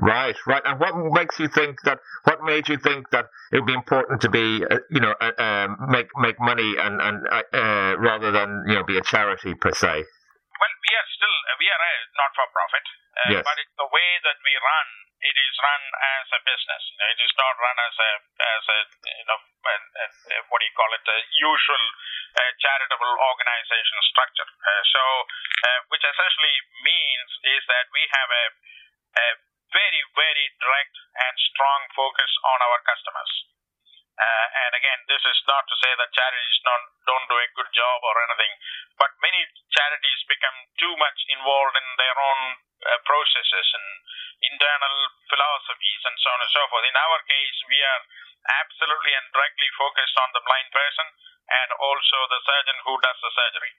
Right, 0.00 0.36
right. 0.46 0.62
And 0.64 0.80
what 0.80 0.96
makes 1.12 1.38
you 1.38 1.48
think 1.48 1.82
that? 1.84 2.00
What 2.24 2.42
made 2.42 2.68
you 2.68 2.78
think 2.78 3.10
that 3.10 3.26
it 3.52 3.60
would 3.60 3.66
be 3.66 3.74
important 3.74 4.22
to 4.22 4.30
be, 4.30 4.64
uh, 4.64 4.78
you 4.90 5.00
know, 5.00 5.14
uh, 5.20 5.36
um, 5.36 5.76
make 5.90 6.08
make 6.16 6.40
money 6.40 6.74
and 6.80 7.00
and 7.00 7.26
uh, 7.28 7.42
uh, 7.52 7.96
rather 8.00 8.32
than 8.32 8.64
you 8.66 8.74
know 8.74 8.84
be 8.84 8.96
a 8.96 9.02
charity 9.02 9.54
per 9.54 9.72
se? 9.72 10.04
Well, 10.62 10.74
we 10.78 10.92
are 10.94 11.08
still 11.10 11.36
we 11.58 11.66
are 11.66 11.82
a 11.82 11.94
not 12.14 12.30
for 12.38 12.46
profit, 12.54 12.86
uh, 13.18 13.34
yes. 13.34 13.42
but 13.42 13.58
it's 13.58 13.74
the 13.74 13.90
way 13.90 14.10
that 14.22 14.38
we 14.46 14.54
run. 14.54 14.88
It 15.26 15.34
is 15.34 15.54
run 15.58 15.82
as 16.22 16.26
a 16.38 16.40
business. 16.46 16.82
It 17.02 17.18
is 17.18 17.34
not 17.34 17.58
run 17.58 17.78
as 17.82 17.94
a 17.98 18.10
as 18.46 18.64
a 18.70 18.78
you 19.02 19.26
know 19.26 19.38
a, 19.42 19.74
a, 19.74 20.06
a, 20.06 20.36
what 20.54 20.62
do 20.62 20.66
you 20.70 20.74
call 20.78 20.90
it? 20.94 21.02
A 21.02 21.18
usual 21.34 21.84
uh, 22.38 22.50
charitable 22.62 23.10
organization 23.26 23.98
structure. 24.06 24.46
so, 24.86 25.02
which 25.90 26.06
essentially 26.06 26.56
means 26.86 27.30
is 27.58 27.62
that 27.66 27.90
we 27.90 28.06
have 28.14 28.30
a, 28.30 28.44
a 29.18 29.26
very, 29.72 30.02
very 30.14 30.46
direct 30.60 30.94
and 31.16 31.34
strong 31.52 31.80
focus 31.96 32.30
on 32.44 32.58
our 32.60 32.78
customers. 32.84 33.32
Uh, 34.12 34.46
and 34.68 34.72
again, 34.76 35.00
this 35.08 35.24
is 35.24 35.38
not 35.48 35.64
to 35.64 35.74
say 35.80 35.92
that 35.96 36.12
charities 36.12 36.58
don't, 36.62 36.86
don't 37.08 37.26
do 37.32 37.36
job 37.72 37.98
or 38.04 38.14
anything, 38.28 38.52
but 39.00 39.12
many 39.20 39.40
charities 39.72 40.20
become 40.28 40.58
too 40.78 40.94
much 40.96 41.18
involved 41.32 41.76
in 41.76 41.88
their 41.98 42.16
own 42.16 42.40
uh, 42.82 42.98
processes 43.04 43.68
and 43.74 43.86
internal 44.52 44.96
philosophies 45.30 46.02
and 46.06 46.16
so 46.18 46.28
on 46.32 46.40
and 46.42 46.52
so 46.52 46.62
forth. 46.68 46.84
In 46.86 46.98
our 46.98 47.18
case, 47.26 47.58
we 47.70 47.78
are 47.80 48.02
absolutely 48.62 49.12
and 49.14 49.26
directly 49.30 49.70
focused 49.78 50.16
on 50.18 50.30
the 50.34 50.42
blind 50.42 50.68
person 50.74 51.06
and 51.46 51.68
also 51.78 52.18
the 52.30 52.42
surgeon 52.42 52.78
who 52.86 52.94
does 52.98 53.18
the 53.22 53.32
surgery. 53.32 53.72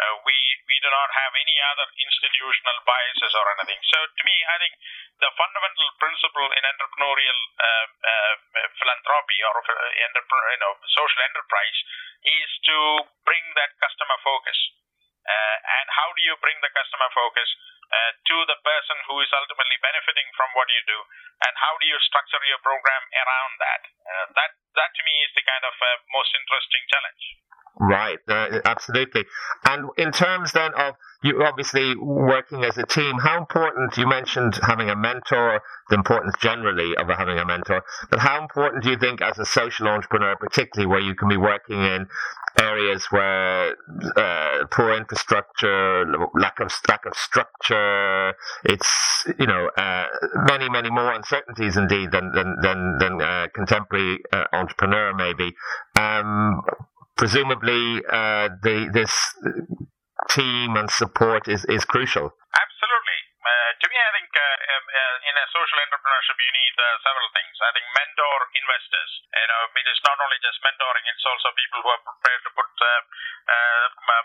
Uh, 0.00 0.16
we 0.24 0.36
we 0.64 0.76
do 0.80 0.88
not 0.88 1.10
have 1.12 1.32
any 1.36 1.56
other 1.76 1.86
institutional 2.00 2.76
biases 2.88 3.32
or 3.36 3.44
anything. 3.52 3.80
So 3.84 3.98
to 4.00 4.22
me, 4.24 4.36
I 4.48 4.56
think 4.56 4.72
the 5.20 5.28
fundamental 5.36 5.88
principle 6.00 6.48
in 6.56 6.62
entrepreneurial 6.64 7.40
uh, 7.60 7.86
uh, 8.00 8.34
philanthropy 8.80 9.38
or 9.44 9.60
uh, 9.60 9.92
you 9.92 10.60
know 10.64 10.72
social 10.88 11.20
enterprise 11.20 11.78
is 12.24 12.50
to 12.72 12.76
bring 13.28 13.44
that 13.60 13.76
customer 13.76 14.16
focus. 14.24 14.56
Uh, 15.20 15.56
and 15.84 15.86
how 15.92 16.08
do 16.16 16.24
you 16.24 16.32
bring 16.40 16.56
the 16.64 16.72
customer 16.72 17.12
focus 17.12 17.48
uh, 17.92 18.10
to 18.24 18.36
the 18.48 18.56
person 18.64 18.96
who 19.04 19.20
is 19.20 19.28
ultimately 19.36 19.76
benefiting 19.84 20.24
from 20.32 20.48
what 20.56 20.64
you 20.72 20.80
do, 20.88 20.96
and 21.44 21.52
how 21.60 21.76
do 21.76 21.84
you 21.84 21.98
structure 22.08 22.40
your 22.48 22.62
program 22.64 23.04
around 23.12 23.52
that? 23.60 23.82
that 24.32 24.50
that 24.80 24.90
to 24.96 25.02
me 25.04 25.14
is 25.28 25.32
the 25.36 25.44
kind 25.44 25.64
of 25.68 25.76
most 26.08 26.32
interesting 26.32 26.82
challenge. 26.88 27.24
Right, 27.78 28.18
uh, 28.28 28.60
absolutely. 28.64 29.24
And 29.64 29.90
in 29.96 30.12
terms 30.12 30.52
then 30.52 30.72
of 30.74 30.94
you 31.22 31.42
obviously 31.42 31.94
working 31.96 32.64
as 32.64 32.78
a 32.78 32.84
team, 32.84 33.18
how 33.18 33.38
important, 33.38 33.96
you 33.96 34.06
mentioned 34.06 34.58
having 34.62 34.90
a 34.90 34.96
mentor, 34.96 35.60
the 35.88 35.96
importance 35.96 36.34
generally 36.40 36.96
of 36.96 37.08
having 37.08 37.38
a 37.38 37.44
mentor, 37.44 37.82
but 38.10 38.20
how 38.20 38.40
important 38.40 38.82
do 38.84 38.90
you 38.90 38.96
think 38.98 39.20
as 39.20 39.38
a 39.38 39.44
social 39.44 39.86
entrepreneur, 39.88 40.34
particularly 40.36 40.86
where 40.86 41.00
you 41.00 41.14
can 41.14 41.28
be 41.28 41.36
working 41.36 41.80
in 41.82 42.06
areas 42.58 43.06
where 43.10 43.76
uh, 44.16 44.66
poor 44.70 44.94
infrastructure, 44.94 46.04
lack 46.34 46.58
of 46.60 46.72
lack 46.88 47.06
of 47.06 47.14
structure, 47.14 48.34
it's 48.64 49.24
you 49.38 49.46
know 49.46 49.68
uh, 49.76 50.06
many 50.48 50.68
many 50.68 50.90
more 50.90 51.12
uncertainties 51.12 51.76
indeed 51.76 52.10
than 52.10 52.32
than 52.32 52.56
than, 52.62 52.98
than 52.98 53.22
uh, 53.22 53.46
contemporary 53.54 54.20
uh, 54.32 54.44
entrepreneur 54.52 55.14
maybe. 55.14 55.54
Um, 55.98 56.62
presumably 57.20 58.00
uh, 58.08 58.48
the, 58.64 58.88
this 58.96 59.12
team 60.32 60.80
and 60.80 60.88
support 60.88 61.44
is, 61.52 61.68
is 61.68 61.84
crucial. 61.84 62.32
Absolutely. 62.32 63.20
Uh, 63.40 63.70
to 63.76 63.86
me, 63.92 63.96
I 63.96 64.10
think 64.16 64.30
uh, 64.32 64.40
um, 64.40 64.84
uh, 64.88 65.28
in 65.28 65.34
a 65.36 65.46
social 65.52 65.78
entrepreneurship, 65.84 66.36
you 66.40 66.52
need 66.56 66.76
uh, 66.80 66.86
several 67.04 67.28
things. 67.36 67.54
I 67.60 67.72
think 67.76 67.84
mentor 67.92 68.38
investors. 68.56 69.12
You 69.32 69.48
know, 69.48 69.62
it 69.76 69.88
is 69.88 70.00
not 70.04 70.16
only 70.20 70.40
just 70.44 70.60
mentoring; 70.64 71.04
it's 71.08 71.24
also 71.24 71.48
people 71.56 71.80
who 71.84 71.90
are 71.92 72.04
prepared 72.04 72.42
to 72.44 72.52
put 72.52 72.68
uh, 72.68 73.00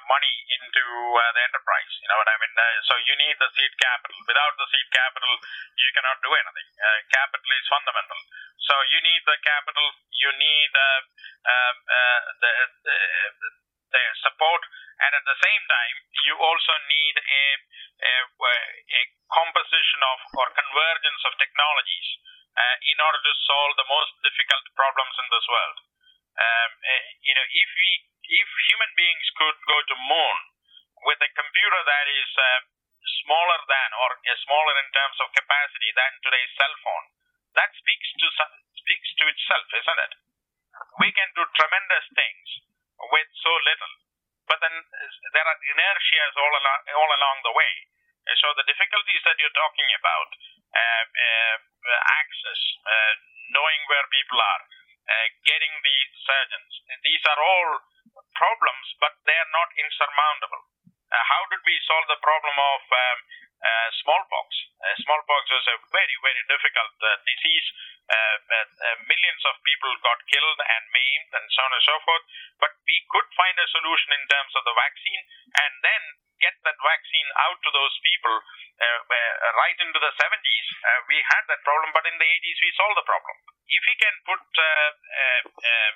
money 0.08 0.36
into 0.52 0.84
uh, 0.84 1.22
the 1.36 1.42
enterprise. 1.48 1.92
You 2.04 2.08
know 2.12 2.20
what 2.20 2.30
I 2.30 2.38
mean? 2.40 2.54
Uh, 2.56 2.64
so 2.88 2.94
you 3.08 3.16
need 3.16 3.36
the 3.40 3.50
seed 3.56 3.74
capital. 3.80 4.18
Without 4.28 4.54
the 4.60 4.68
seed 4.70 4.88
capital, 4.92 5.34
you 5.80 5.90
cannot 5.96 6.18
do 6.24 6.32
anything. 6.32 6.68
Uh, 6.76 7.00
capital 7.12 7.50
is 7.56 7.66
fundamental. 7.72 8.20
So 8.60 8.74
you 8.92 9.00
need 9.04 9.22
the 9.24 9.38
capital. 9.44 9.86
You 10.16 10.32
need 10.36 10.72
um, 10.76 11.04
the, 12.44 12.52
the 12.84 12.96
the 13.96 14.04
support, 14.28 14.62
and 15.00 15.12
at 15.16 15.24
the 15.24 15.40
same 15.40 15.64
time, 15.72 15.96
you 16.28 16.36
also 16.36 16.74
need 16.92 17.16
a, 17.16 17.44
a, 18.04 18.14
a 18.36 19.02
composition 19.32 20.02
of 20.04 20.18
or 20.36 20.48
convergence 20.52 21.22
of 21.24 21.34
technologies 21.40 22.08
uh, 22.56 22.76
in 22.92 22.98
order 23.00 23.22
to 23.24 23.34
solve 23.48 23.74
the 23.80 23.88
most 23.88 24.12
difficult 24.24 24.64
problems 24.76 25.16
in 25.22 25.28
this 25.32 25.48
world. 25.48 25.78
Um, 26.36 26.72
uh, 26.76 27.04
you 27.24 27.34
know, 27.36 27.48
if 27.48 27.70
we 27.80 27.90
if 28.26 28.50
human 28.68 28.92
beings 29.00 29.28
could 29.40 29.58
go 29.70 29.78
to 29.80 29.96
moon 29.96 30.38
with 31.08 31.20
a 31.24 31.32
computer 31.32 31.82
that 31.86 32.06
is 32.12 32.32
uh, 32.36 32.62
smaller 33.24 33.60
than 33.70 33.90
or 33.96 34.10
uh, 34.20 34.36
smaller 34.44 34.76
in 34.84 34.90
terms 34.92 35.18
of 35.24 35.32
capacity 35.32 35.90
than 35.96 36.12
today's 36.20 36.52
cell 36.60 36.76
phone, 36.84 37.06
that 37.56 37.72
speaks 37.80 38.10
to 38.20 38.28
speaks 38.84 39.10
to 39.16 39.24
itself, 39.32 39.68
isn't 39.80 40.04
it? 40.12 40.14
We 41.00 41.10
can 41.16 41.32
do 41.40 41.48
tremendous 41.56 42.06
things 42.12 42.48
with 43.00 43.30
so 43.40 43.54
little. 43.64 43.96
But 44.46 44.62
then 44.62 44.76
there 45.34 45.48
are 45.48 45.60
inertias 45.72 46.34
all 46.38 46.54
along, 46.54 46.82
all 46.94 47.12
along 47.16 47.38
the 47.48 47.56
way. 47.56 47.74
So 48.44 48.54
the 48.58 48.68
difficulties 48.68 49.24
that 49.26 49.38
you're 49.42 49.58
talking 49.58 49.90
about, 49.98 50.30
uh, 50.70 51.06
uh, 51.08 51.58
access, 52.22 52.62
knowing 53.54 53.82
where 53.90 54.06
people 54.10 54.38
are, 54.38 54.64
uh, 55.06 55.28
getting 55.46 55.74
the 55.86 55.98
surgeons, 56.26 56.72
these 57.06 57.24
are 57.30 57.42
all 57.42 57.70
problems, 58.34 58.86
but 59.00 59.14
they 59.26 59.38
are 59.38 59.52
not 59.54 59.70
insurmountable. 59.78 60.64
Uh, 60.90 61.24
how 61.30 61.42
did 61.54 61.62
we 61.64 61.76
solve 61.86 62.08
the 62.10 62.20
problem 62.20 62.56
of 62.58 62.82
um, 62.90 63.18
uh, 63.62 63.90
smallpox? 64.02 64.48
smallpox 65.02 65.50
was 65.50 65.66
a 65.66 65.78
very, 65.90 66.18
very 66.22 66.44
difficult 66.46 66.94
disease. 67.26 67.68
millions 69.10 69.44
of 69.50 69.58
people 69.66 69.90
got 70.06 70.22
killed 70.30 70.60
and 70.62 70.84
maimed 70.94 71.32
and 71.34 71.46
so 71.50 71.62
on 71.66 71.74
and 71.74 71.86
so 71.86 71.96
forth. 72.06 72.26
But 72.62 72.74
we 72.86 72.98
could 73.10 73.30
find 73.34 73.58
a 73.58 73.68
solution 73.74 74.14
in 74.14 74.24
terms 74.30 74.54
of 74.54 74.62
the 74.62 74.76
vaccine 74.78 75.24
and 75.58 75.74
then 75.82 76.02
get 76.46 76.56
that 76.62 76.78
vaccine 76.78 77.30
out 77.50 77.58
to 77.66 77.74
those 77.74 77.96
people 78.06 78.36
uh, 78.78 79.00
right 79.58 79.78
into 79.82 79.98
the 79.98 80.14
70s, 80.14 80.68
uh, 80.86 81.00
we 81.10 81.18
had 81.18 81.44
that 81.50 81.62
problem, 81.66 81.90
but 81.96 82.06
in 82.06 82.16
the 82.22 82.28
80s 82.28 82.58
we 82.62 82.70
solved 82.78 82.98
the 83.02 83.08
problem. 83.10 83.36
If 83.66 83.82
we 83.82 83.96
can 83.98 84.16
put 84.30 84.46
uh, 84.46 84.62
uh, 84.62 85.42
uh, 85.42 85.92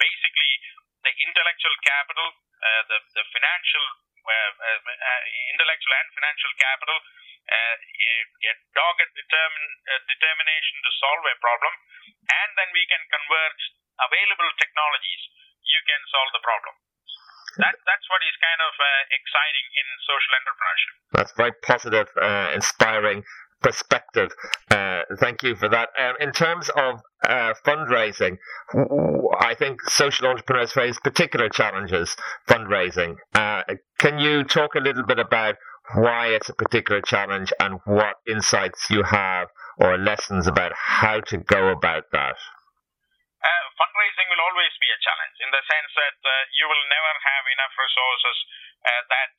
basically 0.00 0.52
the 1.04 1.12
intellectual 1.20 1.76
capital, 1.84 2.28
the, 2.60 2.98
the 3.16 3.24
financial, 3.32 3.84
intellectual 5.52 5.94
and 5.96 6.08
financial 6.12 6.52
capital, 6.60 6.96
a 7.50 8.52
dogged 8.76 9.10
determin, 9.16 9.64
determination 10.06 10.76
to 10.84 10.90
solve 11.00 11.24
a 11.24 11.36
problem, 11.40 11.72
and 12.20 12.50
then 12.56 12.68
we 12.76 12.84
can 12.84 13.00
converge 13.08 13.62
available 13.96 14.50
technologies, 14.60 15.22
you 15.64 15.80
can 15.88 16.00
solve 16.12 16.30
the 16.36 16.44
problem. 16.44 16.76
That, 17.58 17.74
that's 17.82 18.06
what 18.10 18.20
is 18.22 18.36
kind 18.38 18.60
of 18.62 18.72
uh, 18.78 19.18
exciting 19.18 19.66
in 19.74 19.86
social 20.06 20.32
entrepreneurship. 20.38 20.92
That's 21.12 21.32
very 21.34 21.54
positive, 21.66 22.06
uh, 22.20 22.54
inspiring 22.54 23.24
perspective. 23.60 24.30
Uh, 24.70 25.02
thank 25.18 25.42
you 25.42 25.54
for 25.54 25.68
that. 25.68 25.90
Um, 25.98 26.14
in 26.20 26.32
terms 26.32 26.70
of 26.70 27.00
uh, 27.22 27.54
fundraising, 27.66 28.38
I 29.38 29.54
think 29.58 29.82
social 29.82 30.28
entrepreneurs 30.28 30.72
face 30.72 30.98
particular 30.98 31.48
challenges 31.48 32.16
fundraising. 32.48 33.16
Uh, 33.34 33.62
can 33.98 34.18
you 34.18 34.44
talk 34.44 34.74
a 34.74 34.80
little 34.80 35.04
bit 35.04 35.18
about 35.18 35.56
why 35.94 36.28
it's 36.28 36.48
a 36.48 36.54
particular 36.54 37.00
challenge 37.02 37.52
and 37.60 37.80
what 37.84 38.16
insights 38.28 38.88
you 38.90 39.02
have 39.02 39.48
or 39.78 39.98
lessons 39.98 40.46
about 40.46 40.72
how 40.74 41.20
to 41.20 41.38
go 41.38 41.68
about 41.68 42.04
that? 42.12 42.36
Fundraising 43.80 44.28
will 44.28 44.44
always 44.44 44.76
be 44.76 44.92
a 44.92 45.00
challenge 45.00 45.40
in 45.40 45.48
the 45.48 45.64
sense 45.64 45.88
that 45.96 46.20
uh, 46.20 46.32
you 46.52 46.68
will 46.68 46.84
never 46.92 47.14
have 47.16 47.44
enough 47.48 47.72
resources 47.80 48.36
uh, 48.84 49.02
that 49.08 49.32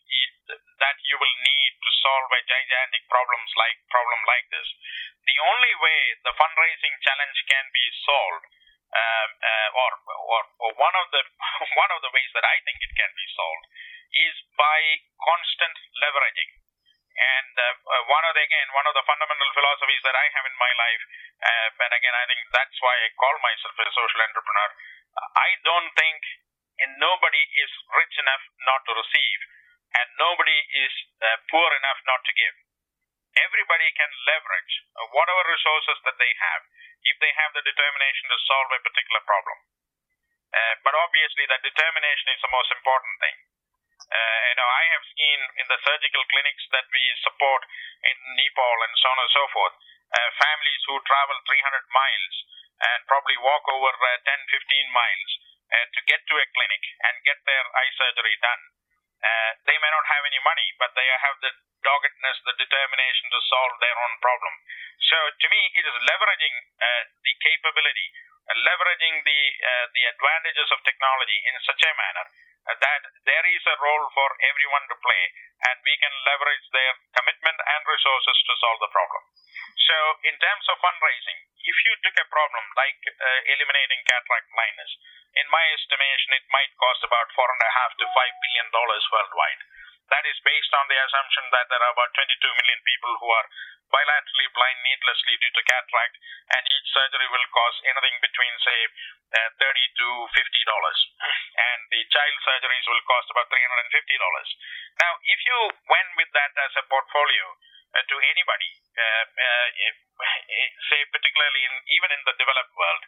that 0.81 0.97
you 1.05 1.13
will 1.21 1.37
need 1.45 1.73
to 1.77 1.89
solve 2.01 2.25
a 2.33 2.41
gigantic 2.49 3.05
problems 3.05 3.53
like 3.53 3.77
problem 3.93 4.17
like 4.25 4.49
this. 4.49 4.65
The 5.29 5.37
only 5.45 5.73
way 5.77 6.01
the 6.25 6.33
fundraising 6.33 6.95
challenge 7.05 7.37
can 7.45 7.69
be 7.69 7.85
solved, 8.01 8.45
um, 8.97 9.29
uh, 9.45 9.69
or, 9.77 9.91
or 10.09 10.41
or 10.57 10.71
one 10.73 10.95
of 10.97 11.07
the 11.13 11.21
one 11.85 11.91
of 11.93 12.01
the 12.01 12.09
ways 12.09 12.33
that 12.33 12.45
I 12.45 12.57
think 12.65 12.81
it 12.81 12.97
can 12.97 13.13
be 13.13 13.27
solved, 13.37 13.65
is 14.25 14.35
by 14.57 15.05
constant 15.21 15.77
leveraging. 16.01 16.60
And 17.11 17.53
uh, 17.59 17.65
uh, 17.75 18.03
one 18.07 18.23
of 18.23 18.33
the 18.39 18.43
again 18.47 18.67
one 18.71 18.87
of 18.87 18.95
the 18.95 19.03
fundamental 19.03 19.51
philosophies 19.51 20.03
that 20.07 20.15
I 20.15 20.25
have 20.31 20.45
in 20.47 20.55
my 20.55 20.71
life, 20.79 21.03
uh, 21.43 21.83
and 21.83 21.91
again 21.91 22.15
I 22.15 22.23
think 22.23 22.39
that's 22.55 22.77
why 22.79 22.95
I 23.03 23.11
call 23.19 23.35
myself 23.43 23.75
a 23.75 23.85
social 23.91 24.21
entrepreneur. 24.23 24.69
I 25.35 25.49
don't 25.67 25.91
think 25.99 26.23
nobody 27.03 27.43
is 27.43 27.71
rich 27.99 28.15
enough 28.15 28.43
not 28.63 28.81
to 28.87 28.95
receive, 28.95 29.39
and 29.91 30.07
nobody 30.15 30.55
is 30.55 30.93
uh, 31.19 31.35
poor 31.51 31.67
enough 31.83 31.99
not 32.07 32.23
to 32.23 32.31
give. 32.31 32.55
Everybody 33.35 33.91
can 33.91 34.11
leverage 34.27 34.73
uh, 34.95 35.07
whatever 35.11 35.43
resources 35.51 35.99
that 36.07 36.15
they 36.15 36.31
have 36.31 36.63
if 37.11 37.15
they 37.19 37.31
have 37.35 37.51
the 37.51 37.63
determination 37.63 38.27
to 38.31 38.39
solve 38.47 38.71
a 38.71 38.79
particular 38.83 39.21
problem. 39.27 39.57
Uh, 40.51 40.75
but 40.83 40.95
obviously, 40.95 41.47
that 41.47 41.63
determination 41.63 42.27
is 42.35 42.41
the 42.43 42.51
most 42.55 42.71
important 42.71 43.15
thing. 43.19 43.35
Uh, 44.09 44.39
you 44.49 44.55
know, 44.57 44.69
I 44.69 44.83
have 44.97 45.05
seen 45.13 45.39
in 45.61 45.67
the 45.69 45.79
surgical 45.85 46.23
clinics 46.31 46.65
that 46.73 46.87
we 46.89 47.03
support 47.21 47.61
in 48.05 48.17
Nepal 48.35 48.77
and 48.87 48.93
so 48.97 49.07
on 49.13 49.19
and 49.21 49.33
so 49.35 49.43
forth, 49.53 49.75
uh, 50.11 50.29
families 50.41 50.81
who 50.89 50.97
travel 51.05 51.37
300 51.45 51.85
miles 51.93 52.35
and 52.81 53.05
probably 53.05 53.37
walk 53.39 53.63
over 53.69 53.93
uh, 53.93 54.09
10, 54.25 54.57
15 54.57 54.89
miles 54.89 55.31
uh, 55.71 55.85
to 55.93 55.99
get 56.09 56.19
to 56.27 56.35
a 56.35 56.47
clinic 56.51 56.83
and 57.07 57.15
get 57.23 57.39
their 57.45 57.63
eye 57.77 57.93
surgery 57.95 58.35
done. 58.41 58.63
Uh, 59.21 59.51
they 59.69 59.77
may 59.77 59.91
not 59.93 60.05
have 60.09 60.25
any 60.25 60.41
money, 60.41 60.65
but 60.81 60.91
they 60.97 61.05
have 61.05 61.37
the 61.45 61.53
doggedness, 61.85 62.37
the 62.45 62.57
determination 62.57 63.29
to 63.29 63.39
solve 63.49 63.73
their 63.81 63.93
own 63.93 64.13
problem. 64.17 64.53
So 65.01 65.17
to 65.17 65.47
me, 65.49 65.61
it 65.77 65.85
is 65.85 65.97
leveraging 66.09 66.55
uh, 66.81 67.03
the 67.21 67.33
capability, 67.41 68.07
leveraging 68.55 69.23
the 69.23 69.41
uh, 69.59 69.85
the 69.95 70.03
advantages 70.11 70.69
of 70.71 70.79
technology 70.83 71.39
in 71.47 71.55
such 71.63 71.81
a 71.83 71.91
manner 71.95 72.25
uh, 72.67 72.77
that 72.77 73.01
there 73.25 73.45
is 73.49 73.63
a 73.65 73.79
role 73.81 74.05
for 74.13 74.29
everyone 74.45 74.85
to 74.89 74.97
play, 75.01 75.23
and 75.71 75.77
we 75.81 75.97
can 75.97 76.13
leverage 76.27 76.67
their 76.73 76.93
commitment 77.17 77.57
and 77.57 77.81
resources 77.87 78.37
to 78.45 78.53
solve 78.61 78.79
the 78.81 78.93
problem. 78.93 79.23
So, 79.81 79.97
in 80.29 80.35
terms 80.37 80.65
of 80.69 80.77
fundraising, 80.77 81.39
if 81.57 81.77
you 81.85 81.93
took 82.05 82.17
a 82.21 82.29
problem 82.29 82.63
like 82.77 83.01
uh, 83.09 83.39
eliminating 83.55 84.01
cataract 84.05 84.47
blindness, 84.53 84.91
in 85.35 85.47
my 85.49 85.65
estimation, 85.73 86.37
it 86.37 86.45
might 86.51 86.71
cost 86.77 87.01
about 87.07 87.31
four 87.33 87.47
and 87.49 87.63
a 87.65 87.71
half 87.71 87.91
to 87.97 88.05
five 88.13 88.33
billion 88.41 88.67
dollars 88.69 89.03
worldwide. 89.09 89.61
That 90.21 90.37
is 90.37 90.45
based 90.45 90.69
on 90.77 90.85
the 90.85 91.01
assumption 91.01 91.49
that 91.49 91.65
there 91.65 91.81
are 91.81 91.97
about 91.97 92.13
22 92.13 92.29
million 92.53 92.79
people 92.85 93.09
who 93.17 93.25
are 93.25 93.47
bilaterally 93.89 94.53
blind 94.53 94.77
needlessly 94.85 95.33
due 95.41 95.49
to 95.49 95.65
cataract, 95.65 96.13
and 96.45 96.61
each 96.61 96.87
surgery 96.93 97.25
will 97.25 97.47
cost 97.49 97.81
anything 97.89 98.21
between, 98.21 98.53
say, 98.61 98.79
uh, 99.33 99.49
30 99.57 99.81
to 99.97 100.07
50 100.29 100.69
dollars, 100.69 100.99
and 101.57 101.89
the 101.89 102.05
child 102.13 102.37
surgeries 102.37 102.85
will 102.85 103.01
cost 103.09 103.33
about 103.33 103.49
350 103.49 104.21
dollars. 104.21 104.49
Now, 105.01 105.17
if 105.25 105.41
you 105.41 105.57
went 105.89 106.13
with 106.13 106.29
that 106.37 106.53
as 106.69 106.73
a 106.77 106.85
portfolio 106.85 107.45
uh, 107.97 108.05
to 108.05 108.15
anybody, 108.21 108.77
uh, 108.93 109.25
uh, 109.25 109.67
say 110.85 111.01
particularly 111.09 111.65
in, 111.65 111.73
even 111.97 112.09
in 112.13 112.21
the 112.29 112.37
developed 112.37 112.77
world, 112.77 113.03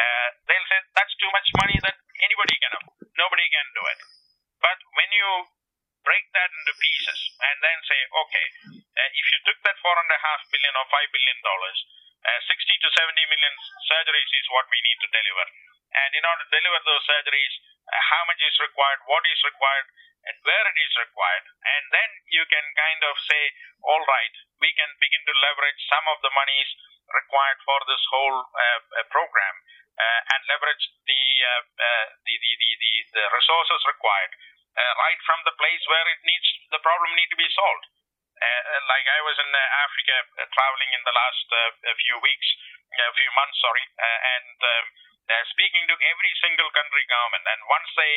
uh, 0.00 0.28
they'll 0.48 0.68
say 0.72 0.80
that's 0.96 1.12
too 1.20 1.28
much 1.28 1.44
money 1.60 1.76
that 1.84 2.00
anybody 2.24 2.56
can. 2.56 2.72
Nobody 3.20 3.44
can 3.52 3.66
do 3.76 3.84
it. 3.84 4.00
But 4.64 4.80
when 4.96 5.12
you 5.12 5.28
break 6.04 6.24
that 6.36 6.52
into 6.52 6.72
pieces 6.78 7.20
and 7.40 7.56
then 7.64 7.78
say, 7.88 8.00
okay, 8.04 8.46
uh, 8.94 9.10
if 9.16 9.26
you 9.32 9.38
took 9.48 9.58
that 9.64 9.80
four 9.80 9.96
and 9.96 10.12
a 10.12 10.20
half 10.20 10.40
billion 10.52 10.74
or 10.76 10.86
five 10.92 11.08
billion 11.10 11.38
dollars, 11.40 11.78
uh, 12.24 12.40
60 12.40 12.84
to 12.84 12.88
70 12.88 13.32
million 13.32 13.54
surgeries 13.84 14.30
is 14.32 14.46
what 14.52 14.68
we 14.72 14.80
need 14.80 14.98
to 15.04 15.12
deliver. 15.12 15.46
And 15.94 16.10
in 16.16 16.24
order 16.24 16.44
to 16.44 16.54
deliver 16.56 16.80
those 16.84 17.04
surgeries, 17.04 17.54
uh, 17.84 18.00
how 18.00 18.22
much 18.28 18.40
is 18.40 18.56
required, 18.64 19.00
what 19.04 19.24
is 19.28 19.40
required, 19.44 19.88
and 20.24 20.36
where 20.48 20.64
it 20.64 20.78
is 20.80 20.92
required. 20.96 21.44
And 21.68 21.84
then 21.92 22.10
you 22.32 22.44
can 22.48 22.64
kind 22.72 23.02
of 23.04 23.14
say, 23.28 23.52
all 23.84 24.00
right, 24.08 24.34
we 24.60 24.72
can 24.72 24.88
begin 24.96 25.20
to 25.28 25.34
leverage 25.36 25.80
some 25.84 26.04
of 26.08 26.24
the 26.24 26.32
monies 26.32 26.70
required 27.12 27.60
for 27.68 27.76
this 27.84 28.00
whole 28.08 28.40
uh, 28.40 28.80
uh 28.96 29.04
program 29.12 29.54
uh, 30.00 30.20
and 30.32 30.40
leverage 30.48 30.84
the, 31.04 31.22
uh, 31.44 32.08
the, 32.24 32.34
the, 32.40 32.52
the, 32.56 32.70
the, 32.80 32.92
the 33.12 33.24
resources 33.36 33.80
required 33.84 34.32
uh, 34.74 34.92
right 34.98 35.20
from 35.22 35.40
the 35.46 35.54
place 35.54 35.82
where 35.86 36.06
it 36.10 36.20
needs 36.26 36.48
the 36.74 36.82
problem 36.82 37.14
need 37.14 37.30
to 37.30 37.38
be 37.38 37.46
solved. 37.54 37.86
Uh, 38.34 38.42
uh 38.42 38.82
like 38.90 39.06
I 39.06 39.20
was 39.22 39.36
in 39.38 39.50
uh, 39.54 39.62
Africa 39.86 40.16
uh, 40.18 40.46
traveling 40.50 40.90
in 40.90 41.02
the 41.06 41.14
last 41.14 41.46
uh, 41.54 41.94
few 42.02 42.18
weeks, 42.18 42.48
a 42.94 43.14
few 43.14 43.30
months, 43.34 43.58
sorry, 43.58 43.84
and 43.98 44.58
um, 44.58 44.86
speaking 45.50 45.82
to 45.90 45.96
every 45.98 46.32
single 46.42 46.70
country 46.70 47.02
government, 47.10 47.42
and 47.42 47.58
once 47.66 47.90
they 47.98 48.14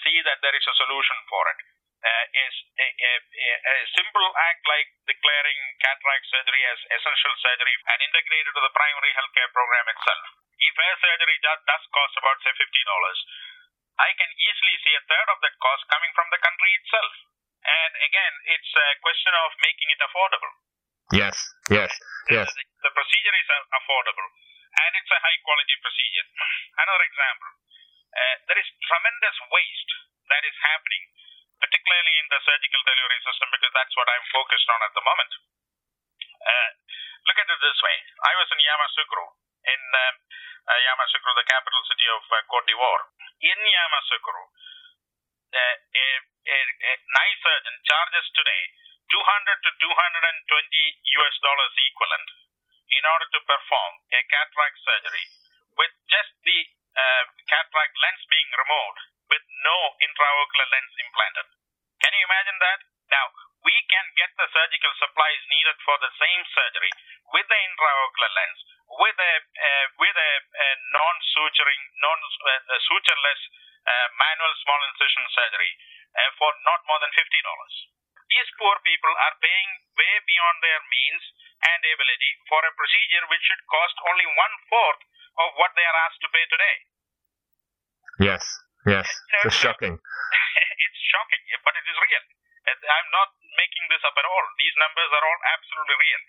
see 0.00 0.24
that 0.24 0.40
there 0.40 0.56
is 0.56 0.64
a 0.64 0.78
solution 0.80 1.18
for 1.28 1.44
it, 1.52 1.58
it, 1.60 2.32
is 2.32 2.54
a, 2.80 2.88
a, 2.96 3.12
a, 3.60 3.76
simple 3.92 4.24
act 4.40 4.62
like 4.64 4.88
declaring 5.04 5.60
cataract 5.84 6.24
surgery 6.32 6.64
as 6.64 6.80
essential 6.96 7.34
surgery 7.44 7.76
and 7.92 7.98
integrated 8.08 8.52
to 8.56 8.62
the 8.64 8.72
primary 8.72 9.12
healthcare 9.20 9.52
program 9.52 9.84
itself. 9.92 10.24
If 10.56 10.74
a 10.80 10.88
surgery 10.96 11.36
does, 11.44 11.60
does 11.68 11.84
cost 11.92 12.14
about 12.16 12.40
say 12.40 12.56
fifty 12.56 12.82
dollars, 12.88 13.18
I 13.96 14.10
can 14.16 14.30
easily 14.36 14.76
see 14.84 14.94
a 14.96 15.06
third 15.08 15.28
of 15.32 15.38
that 15.40 15.56
cost 15.60 15.82
coming 15.88 16.12
from 16.12 16.28
the 16.28 16.40
country 16.40 16.70
itself. 16.80 17.12
And 17.66 17.92
again, 18.04 18.34
it's 18.52 18.72
a 18.76 18.88
question 19.02 19.32
of 19.34 19.50
making 19.58 19.88
it 19.90 20.00
affordable. 20.04 20.52
Yes, 21.14 21.36
yes, 21.70 21.90
yes. 22.30 22.46
The, 22.50 22.64
the 22.86 22.92
procedure 22.94 23.36
is 23.36 23.48
affordable 23.74 24.28
and 24.76 24.92
it's 25.00 25.12
a 25.12 25.20
high 25.22 25.38
quality 25.40 25.74
procedure. 25.80 26.26
Another 26.76 27.04
example, 27.08 27.50
uh, 28.12 28.36
there 28.50 28.60
is 28.60 28.68
tremendous 28.84 29.36
waste 29.48 29.90
that 30.28 30.42
is 30.44 30.56
happening, 30.60 31.04
particularly 31.62 32.14
in 32.20 32.26
the 32.28 32.40
surgical 32.44 32.82
delivery 32.84 33.20
system, 33.24 33.48
because 33.54 33.72
that's 33.72 33.94
what 33.96 34.08
I'm 34.10 34.26
focused 34.34 34.68
on 34.68 34.80
at 34.84 34.92
the 34.92 35.04
moment. 35.04 35.32
Uh, 36.46 36.70
look 37.26 37.38
at 37.40 37.48
it 37.48 37.60
this 37.62 37.80
way 37.82 37.96
I 38.22 38.32
was 38.38 38.48
in 38.52 38.60
Yamoussoukro, 38.60 39.24
in 39.66 39.80
um, 39.80 40.14
uh, 40.68 40.80
Yamoussoukro, 40.90 41.32
the 41.34 41.48
capital 41.48 41.82
city 41.88 42.06
of 42.12 42.22
uh, 42.28 42.36
Cote 42.50 42.66
d'Ivoire. 42.68 43.04
In 43.36 43.58
uh, 45.56 45.76
a, 45.88 46.08
a, 46.52 46.56
a 46.56 46.92
nice 47.16 47.38
surgeon 47.40 47.76
charges 47.84 48.26
today 48.36 48.62
200 49.08 49.64
to 49.64 49.70
220 49.76 49.88
US 49.88 51.36
dollars 51.40 51.74
equivalent 51.76 52.28
in 52.92 53.02
order 53.06 53.28
to 53.30 53.40
perform 53.46 53.92
a 54.12 54.20
cataract 54.28 54.78
surgery 54.84 55.26
with 55.80 55.92
just 56.10 56.32
the 56.44 56.58
uh, 56.96 57.24
cataract 57.48 57.94
lens 58.04 58.24
being 58.28 58.50
removed 58.56 59.00
with 59.32 59.44
no 59.64 59.78
intraocular 60.00 60.68
lens 60.72 60.94
implanted. 60.96 61.48
Can 62.00 62.12
you 62.16 62.24
imagine 62.24 62.58
that? 62.60 62.80
Now, 63.10 63.26
we 63.64 63.74
can 63.90 64.06
get 64.18 64.30
the 64.38 64.48
surgical 64.50 64.92
supplies 64.98 65.42
needed 65.50 65.78
for 65.82 65.96
the 66.02 66.12
same 66.18 66.42
surgery 66.52 66.92
with 67.32 67.46
the 67.48 67.58
intraocular 67.58 68.32
lens, 68.32 68.60
with 68.86 69.18
a 69.18 69.34
uh, 69.42 69.86
with 69.98 70.16
a, 70.16 70.32
a 70.38 70.68
non-suturing, 70.94 71.82
non-sutureless 71.98 73.40
uh, 73.42 73.90
uh, 73.90 74.08
manual 74.14 74.52
small 74.62 74.80
incision 74.86 75.24
surgery 75.34 75.72
uh, 76.14 76.30
for 76.38 76.50
not 76.62 76.80
more 76.86 77.00
than 77.02 77.10
fifty 77.14 77.40
dollars. 77.42 77.74
these 78.26 78.50
poor 78.58 78.74
people 78.82 79.14
are 79.14 79.36
paying 79.38 79.70
way 79.94 80.14
beyond 80.26 80.56
their 80.62 80.82
means 80.90 81.22
and 81.62 81.80
ability 81.94 82.32
for 82.50 82.58
a 82.62 82.74
procedure 82.74 83.24
which 83.30 83.42
should 83.46 83.62
cost 83.70 83.96
only 84.10 84.26
one 84.26 84.54
fourth 84.66 85.02
of 85.46 85.48
what 85.58 85.70
they 85.78 85.86
are 85.86 85.98
asked 86.06 86.22
to 86.22 86.30
pay 86.30 86.44
today. 86.50 86.76
Yes, 88.18 88.42
yes, 88.86 89.06
so, 89.06 89.36
it's 89.46 89.58
shocking. 89.58 89.94
it's 90.86 91.00
shocking, 91.10 91.42
but 91.62 91.74
it 91.76 91.86
is 91.86 91.98
real. 91.98 92.24
I'm 92.66 93.10
not 93.14 93.30
making 93.54 93.86
this 93.94 94.02
up 94.02 94.16
at 94.18 94.26
all. 94.26 94.44
These 94.58 94.74
numbers 94.74 95.10
are 95.14 95.22
all 95.22 95.40
absolutely 95.54 95.96
real. 96.02 96.22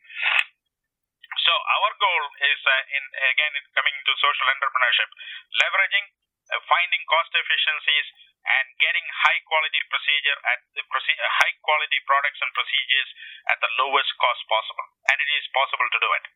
So 1.58 1.66
our 1.66 1.92
goal 1.98 2.24
is, 2.38 2.60
uh, 2.70 2.98
in 3.02 3.04
again, 3.34 3.54
in 3.58 3.66
coming 3.74 3.98
to 3.98 4.14
social 4.22 4.46
entrepreneurship, 4.46 5.10
leveraging, 5.58 6.06
uh, 6.54 6.62
finding 6.70 7.02
cost 7.10 7.34
efficiencies, 7.34 8.08
and 8.46 8.78
getting 8.78 9.02
high 9.26 9.42
quality 9.42 9.82
procedure 9.90 10.38
at 10.54 10.62
proce- 10.86 11.18
uh, 11.18 11.26
high 11.42 11.58
quality 11.66 11.98
products 12.06 12.38
and 12.46 12.54
procedures 12.54 13.10
at 13.50 13.58
the 13.58 13.74
lowest 13.82 14.14
cost 14.22 14.46
possible. 14.46 14.86
And 15.10 15.18
it 15.18 15.30
is 15.34 15.50
possible 15.50 15.90
to 15.90 15.98
do 15.98 16.10
it. 16.22 16.30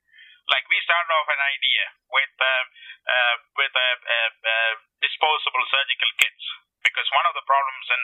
Like 0.50 0.66
we 0.74 0.82
started 0.90 1.14
off 1.14 1.30
an 1.30 1.44
idea 1.54 1.84
with 2.10 2.34
uh, 2.42 2.66
uh, 3.06 3.36
with 3.62 3.74
uh, 3.78 4.74
disposable 5.06 5.66
surgical 5.70 6.10
kits 6.18 6.46
because 6.92 7.08
one 7.16 7.26
of 7.26 7.34
the 7.34 7.46
problems 7.48 7.88
in 7.88 8.02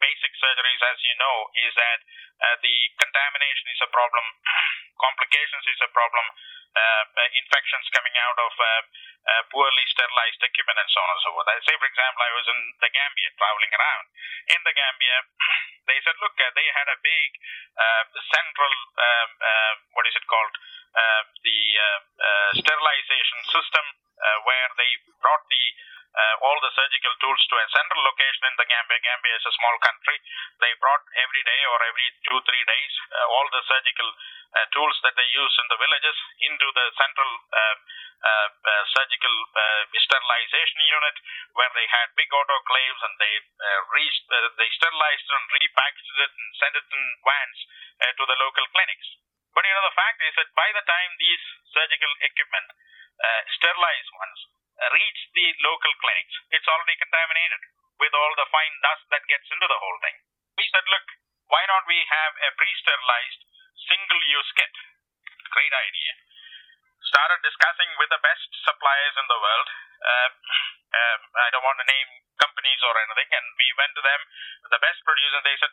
basic 0.00 0.32
surgeries, 0.40 0.80
as 0.88 0.98
you 1.04 1.14
know, 1.20 1.36
is 1.68 1.72
that 1.76 2.00
uh, 2.40 2.56
the 2.64 2.76
contamination 2.96 3.66
is 3.68 3.80
a 3.84 3.90
problem, 3.92 4.24
complications 5.04 5.64
is 5.68 5.80
a 5.84 5.92
problem, 5.92 6.24
uh, 6.72 7.04
infections 7.36 7.84
coming 7.92 8.14
out 8.16 8.38
of 8.40 8.52
uh, 8.56 8.66
uh, 9.28 9.42
poorly 9.52 9.84
sterilized 9.90 10.40
equipment 10.40 10.78
and 10.80 10.90
so 10.90 11.00
on 11.02 11.10
and 11.12 11.22
so 11.22 11.30
forth. 11.34 11.48
I 11.50 11.60
say, 11.66 11.76
for 11.76 11.88
example, 11.90 12.22
I 12.24 12.32
was 12.32 12.46
in 12.48 12.60
the 12.80 12.90
Gambia 12.90 13.28
traveling 13.36 13.72
around. 13.74 14.04
In 14.56 14.60
the 14.64 14.74
Gambia, 14.74 15.16
they 15.90 15.98
said, 16.00 16.16
look, 16.22 16.34
uh, 16.38 16.48
they 16.56 16.66
had 16.72 16.88
a 16.88 16.98
big 17.04 17.28
uh, 17.76 18.04
central, 18.32 18.72
um, 18.96 19.30
uh, 19.42 19.74
what 19.98 20.06
is 20.08 20.14
it 20.16 20.24
called, 20.30 20.54
uh, 20.96 21.22
the 21.46 21.60
uh, 21.78 22.00
uh, 22.18 22.50
sterilization 22.58 23.40
system 23.50 23.84
uh, 24.20 24.38
where 24.46 24.68
they 24.78 24.90
brought 25.22 25.44
the 25.48 25.64
uh, 26.10 26.34
all 26.42 26.58
the 26.58 26.72
surgical 26.74 27.14
tools 27.22 27.42
to 27.46 27.54
a 27.54 27.66
central 27.70 28.02
location 28.02 28.44
in 28.50 28.54
the 28.58 28.66
Gambia. 28.66 28.98
Gambia 28.98 29.34
is 29.38 29.46
a 29.46 29.56
small 29.62 29.76
country. 29.78 30.16
They 30.58 30.72
brought 30.82 31.04
every 31.22 31.42
day 31.46 31.60
or 31.70 31.78
every 31.86 32.08
two, 32.26 32.38
three 32.42 32.64
days 32.66 32.92
uh, 33.14 33.26
all 33.30 33.46
the 33.50 33.62
surgical 33.66 34.10
uh, 34.50 34.66
tools 34.74 34.98
that 35.06 35.14
they 35.14 35.28
use 35.30 35.54
in 35.62 35.66
the 35.70 35.78
villages 35.78 36.18
into 36.42 36.66
the 36.74 36.86
central 36.98 37.30
uh, 37.54 37.76
uh, 38.20 38.48
uh, 38.50 38.84
surgical 38.90 39.34
sterilization 39.94 40.80
unit 40.90 41.16
where 41.54 41.70
they 41.78 41.86
had 41.86 42.10
big 42.18 42.26
autoclaves 42.34 43.00
and 43.06 43.14
they 43.22 43.34
re- 43.94 44.26
they 44.58 44.68
sterilized 44.74 45.28
and 45.30 45.44
repackaged 45.54 46.18
it 46.18 46.32
and 46.34 46.48
sent 46.58 46.74
it 46.74 46.86
in 46.90 47.04
vans 47.22 47.58
to 48.18 48.24
the 48.26 48.36
local 48.42 48.66
clinics. 48.74 49.08
But 49.54 49.62
you 49.62 49.70
know 49.72 49.86
the 49.86 49.98
fact 49.98 50.18
is 50.26 50.34
that 50.34 50.50
by 50.58 50.68
the 50.74 50.82
time 50.82 51.10
these 51.22 51.44
surgical 51.70 52.12
equipment, 52.26 52.68
sterilized 53.54 54.12
ones, 54.18 54.38
reach 54.88 55.20
the 55.36 55.46
local 55.60 55.92
clinics, 56.00 56.34
it's 56.56 56.68
already 56.68 56.96
contaminated 56.96 57.60
with 58.00 58.12
all 58.16 58.32
the 58.40 58.48
fine 58.48 58.76
dust 58.80 59.04
that 59.12 59.28
gets 59.28 59.44
into 59.52 59.68
the 59.68 59.76
whole 59.76 59.98
thing. 60.00 60.16
We 60.56 60.64
said, 60.72 60.84
look, 60.88 61.06
why 61.52 61.62
don't 61.68 61.84
we 61.84 62.00
have 62.00 62.32
a 62.40 62.50
pre-sterilized 62.56 63.40
single-use 63.76 64.50
kit? 64.56 64.74
Great 65.52 65.74
idea. 65.74 66.12
Started 67.04 67.40
discussing 67.44 67.90
with 68.00 68.08
the 68.08 68.22
best 68.24 68.48
suppliers 68.64 69.16
in 69.20 69.26
the 69.28 69.40
world. 69.40 69.68
Uh, 70.00 70.30
uh, 70.90 71.16
I 71.44 71.48
don't 71.52 71.66
want 71.66 71.80
to 71.80 71.88
name 71.88 72.10
companies 72.38 72.80
or 72.86 72.94
anything, 72.96 73.30
and 73.34 73.46
we 73.56 73.68
went 73.76 73.92
to 73.98 74.04
them, 74.04 74.20
the 74.68 74.80
best 74.80 75.00
producers. 75.04 75.42
They 75.42 75.58
said, 75.58 75.72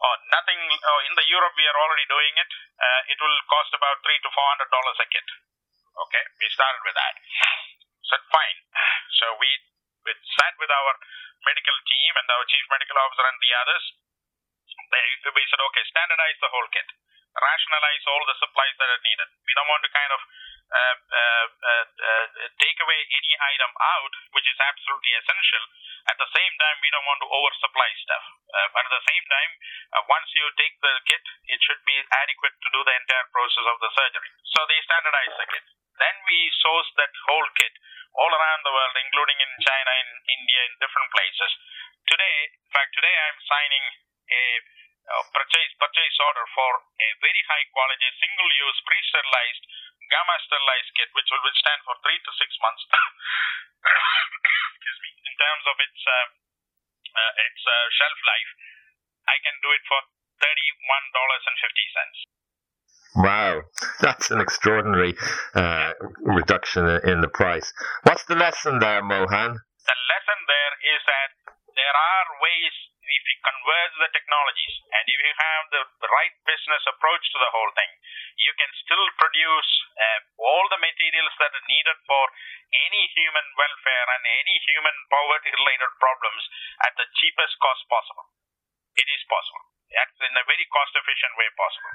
"Oh, 0.00 0.16
nothing. 0.32 0.58
Oh, 0.58 1.00
in 1.06 1.14
the 1.18 1.26
Europe, 1.28 1.54
we 1.58 1.66
are 1.66 1.78
already 1.78 2.06
doing 2.08 2.34
it. 2.40 2.50
Uh, 2.78 3.02
it 3.10 3.18
will 3.20 3.38
cost 3.50 3.74
about 3.74 4.00
three 4.06 4.18
to 4.22 4.30
four 4.32 4.46
hundred 4.54 4.70
dollars 4.70 4.98
a 5.02 5.06
kit." 5.12 5.28
Okay, 6.08 6.24
we 6.40 6.46
started 6.54 6.82
with 6.86 6.96
that 6.96 7.14
said, 8.08 8.22
fine. 8.32 8.58
So 9.20 9.24
we, 9.38 9.50
we 10.04 10.12
sat 10.40 10.54
with 10.56 10.70
our 10.72 10.92
medical 11.44 11.76
team 11.86 12.12
and 12.16 12.26
our 12.32 12.44
chief 12.48 12.64
medical 12.72 12.98
officer 12.98 13.24
and 13.24 13.38
the 13.38 13.52
others. 13.54 13.84
They, 14.88 15.04
we 15.32 15.42
said, 15.48 15.60
okay, 15.60 15.84
standardize 15.84 16.38
the 16.40 16.52
whole 16.52 16.68
kit. 16.72 16.88
Rationalize 17.38 18.04
all 18.08 18.24
the 18.24 18.38
supplies 18.40 18.76
that 18.80 18.88
are 18.88 19.04
needed. 19.04 19.28
We 19.46 19.52
don't 19.54 19.70
want 19.70 19.84
to 19.84 19.92
kind 19.92 20.12
of 20.16 20.20
uh, 20.68 20.96
uh, 21.00 21.48
uh, 21.64 21.86
uh, 21.96 22.26
take 22.60 22.78
away 22.82 23.00
any 23.08 23.32
item 23.40 23.72
out, 23.78 24.12
which 24.36 24.48
is 24.48 24.58
absolutely 24.58 25.12
essential. 25.16 25.64
At 26.08 26.16
the 26.20 26.28
same 26.28 26.54
time, 26.60 26.76
we 26.80 26.90
don't 26.92 27.08
want 27.08 27.20
to 27.24 27.28
oversupply 27.28 27.90
stuff. 28.00 28.24
Uh, 28.48 28.68
but 28.76 28.84
at 28.84 28.92
the 28.92 29.06
same 29.12 29.24
time, 29.28 29.50
uh, 29.96 30.02
once 30.08 30.28
you 30.36 30.44
take 30.56 30.76
the 30.80 30.94
kit, 31.04 31.24
it 31.52 31.60
should 31.64 31.80
be 31.84 31.96
adequate 32.00 32.56
to 32.64 32.68
do 32.72 32.80
the 32.84 32.96
entire 32.96 33.28
process 33.32 33.66
of 33.68 33.76
the 33.80 33.92
surgery. 33.92 34.30
So 34.56 34.64
they 34.68 34.80
standardize 34.84 35.34
the 35.36 35.48
kit. 35.52 35.64
Then 36.00 36.16
we 36.28 36.38
source 36.64 36.90
that 36.96 37.12
whole 37.28 37.48
kit 37.56 37.74
all 38.18 38.32
around 38.34 38.60
the 38.66 38.74
world, 38.74 38.94
including 38.98 39.38
in 39.38 39.50
China, 39.62 39.90
in 40.02 40.08
India, 40.26 40.60
in 40.66 40.74
different 40.82 41.08
places. 41.14 41.50
Today, 42.10 42.36
in 42.50 42.70
fact, 42.74 42.90
today 42.98 43.14
I'm 43.14 43.38
signing 43.46 43.84
a, 44.28 44.42
purchase 45.32 45.72
purchase 45.80 46.16
order 46.20 46.44
for 46.52 46.70
a 46.84 47.08
very 47.24 47.42
high 47.48 47.64
quality, 47.72 48.04
single 48.20 48.50
use, 48.52 48.78
pre 48.84 48.98
sterilized, 49.08 49.64
gamma 50.12 50.36
sterilized 50.44 50.92
kit, 51.00 51.08
which 51.16 51.30
will 51.32 51.44
withstand 51.48 51.80
for 51.88 51.96
three 52.04 52.18
to 52.20 52.30
six 52.36 52.52
months. 52.60 52.82
Excuse 54.76 55.00
me. 55.00 55.10
In 55.32 55.34
terms 55.40 55.64
of 55.64 55.76
its 55.80 56.00
uh, 56.04 56.26
uh, 57.08 57.32
its 57.40 57.62
uh, 57.64 57.86
shelf 57.96 58.18
life, 58.20 58.50
I 59.32 59.36
can 59.40 59.56
do 59.64 59.72
it 59.72 59.84
for 59.88 60.00
thirty 60.44 60.68
one 60.92 61.06
dollars 61.16 61.44
and 61.48 61.56
fifty 61.56 61.86
cents. 61.96 62.18
Wow, 63.16 63.62
that's 64.00 64.30
an 64.30 64.40
extraordinary 64.40 65.16
uh, 65.54 65.92
reduction 66.22 66.86
in 67.02 67.20
the 67.20 67.28
price. 67.32 67.72
What's 68.04 68.24
the 68.26 68.36
lesson 68.36 68.78
there, 68.78 69.02
Mohan? 69.02 69.58
The 69.58 69.98
lesson 70.12 70.38
there 70.46 70.74
is 70.94 71.00
that 71.08 71.30
there 71.74 71.96
are 71.96 72.26
ways 72.44 72.74
if 73.08 73.22
you 73.24 73.36
converge 73.40 73.94
the 74.04 74.12
technologies 74.12 74.74
and 74.92 75.04
if 75.08 75.16
you 75.16 75.32
have 75.32 75.64
the 75.72 75.84
right 76.12 76.34
business 76.44 76.84
approach 76.92 77.24
to 77.32 77.38
the 77.40 77.52
whole 77.56 77.72
thing, 77.72 77.88
you 78.36 78.52
can 78.60 78.68
still 78.84 79.06
produce 79.16 79.70
uh, 79.96 80.20
all 80.44 80.64
the 80.68 80.80
materials 80.80 81.32
that 81.40 81.56
are 81.56 81.68
needed 81.72 81.98
for 82.04 82.24
any 82.68 83.02
human 83.16 83.46
welfare 83.56 84.06
and 84.12 84.22
any 84.44 84.56
human 84.68 84.96
poverty 85.08 85.50
related 85.56 85.90
problems 85.96 86.44
at 86.84 86.92
the 87.00 87.08
cheapest 87.16 87.56
cost 87.64 87.82
possible. 87.88 88.28
It 89.00 89.08
is 89.08 89.22
possible. 89.24 89.77
That's 89.88 90.18
in 90.20 90.34
a 90.36 90.44
very 90.44 90.66
cost 90.68 90.92
efficient 90.96 91.34
way 91.36 91.48
possible. 91.56 91.94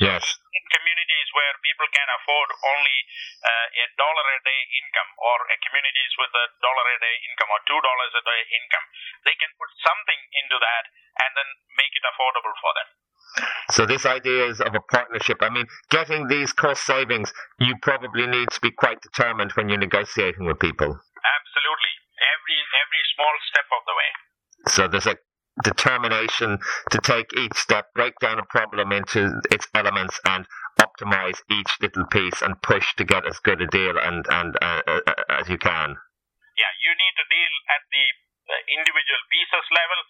Yes. 0.00 0.24
In 0.56 0.64
communities 0.72 1.28
where 1.36 1.52
people 1.60 1.84
can 1.92 2.08
afford 2.16 2.48
only 2.64 2.98
uh, 3.44 3.82
a 3.82 3.86
dollar 4.00 4.26
a 4.34 4.40
day 4.40 4.62
income, 4.80 5.10
or 5.20 5.36
communities 5.68 6.12
with 6.16 6.32
a 6.32 6.46
dollar 6.64 6.86
a 6.90 6.98
day 6.98 7.16
income, 7.28 7.50
or 7.52 7.60
two 7.68 7.80
dollars 7.80 8.12
a 8.16 8.24
day 8.24 8.42
income, 8.56 8.86
they 9.28 9.36
can 9.36 9.52
put 9.60 9.70
something 9.84 10.20
into 10.42 10.56
that 10.56 10.84
and 11.22 11.30
then 11.36 11.48
make 11.76 11.92
it 11.92 12.04
affordable 12.08 12.56
for 12.56 12.72
them. 12.72 12.88
So 13.72 13.86
this 13.86 14.04
idea 14.04 14.48
is 14.48 14.60
of 14.60 14.74
a 14.74 14.84
partnership. 14.92 15.40
I 15.40 15.48
mean, 15.48 15.64
getting 15.88 16.28
these 16.28 16.52
cost 16.52 16.84
savings, 16.84 17.32
you 17.60 17.76
probably 17.80 18.26
need 18.26 18.50
to 18.52 18.60
be 18.60 18.70
quite 18.72 19.00
determined 19.00 19.52
when 19.56 19.68
you're 19.68 19.80
negotiating 19.80 20.44
with 20.44 20.60
people. 20.60 20.88
Absolutely, 20.92 21.94
every 22.20 22.58
every 22.80 23.02
small 23.16 23.34
step 23.48 23.68
of 23.72 23.82
the 23.88 23.94
way. 23.96 24.10
So 24.68 24.80
there's 24.88 25.08
a 25.08 25.16
determination 25.62 26.58
to 26.90 26.98
take 26.98 27.32
each 27.36 27.54
step, 27.54 27.92
break 27.94 28.14
down 28.20 28.38
a 28.38 28.46
problem 28.48 28.92
into 28.92 29.40
its 29.50 29.68
elements, 29.74 30.18
and 30.24 30.46
optimize 30.80 31.38
each 31.50 31.70
little 31.80 32.06
piece 32.06 32.40
and 32.42 32.60
push 32.62 32.94
to 32.96 33.04
get 33.04 33.26
as 33.26 33.38
good 33.40 33.60
a 33.60 33.66
deal 33.66 33.98
and 33.98 34.24
and 34.30 34.56
uh, 34.62 34.82
uh, 34.86 35.00
as 35.28 35.48
you 35.48 35.58
can. 35.58 35.96
Yeah, 36.56 36.72
you 36.84 36.92
need 36.92 37.14
to 37.16 37.26
deal 37.28 37.52
at 37.72 37.82
the 37.92 38.06
individual 38.72 39.22
pieces 39.30 39.66
level 39.72 40.00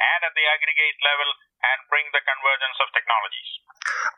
and 0.00 0.20
at 0.24 0.32
the 0.32 0.46
aggregate 0.48 0.98
level 1.04 1.28
and 1.60 1.78
bring 1.92 2.08
the 2.16 2.24
convergence 2.24 2.78
of 2.80 2.88
technologies. 2.96 3.50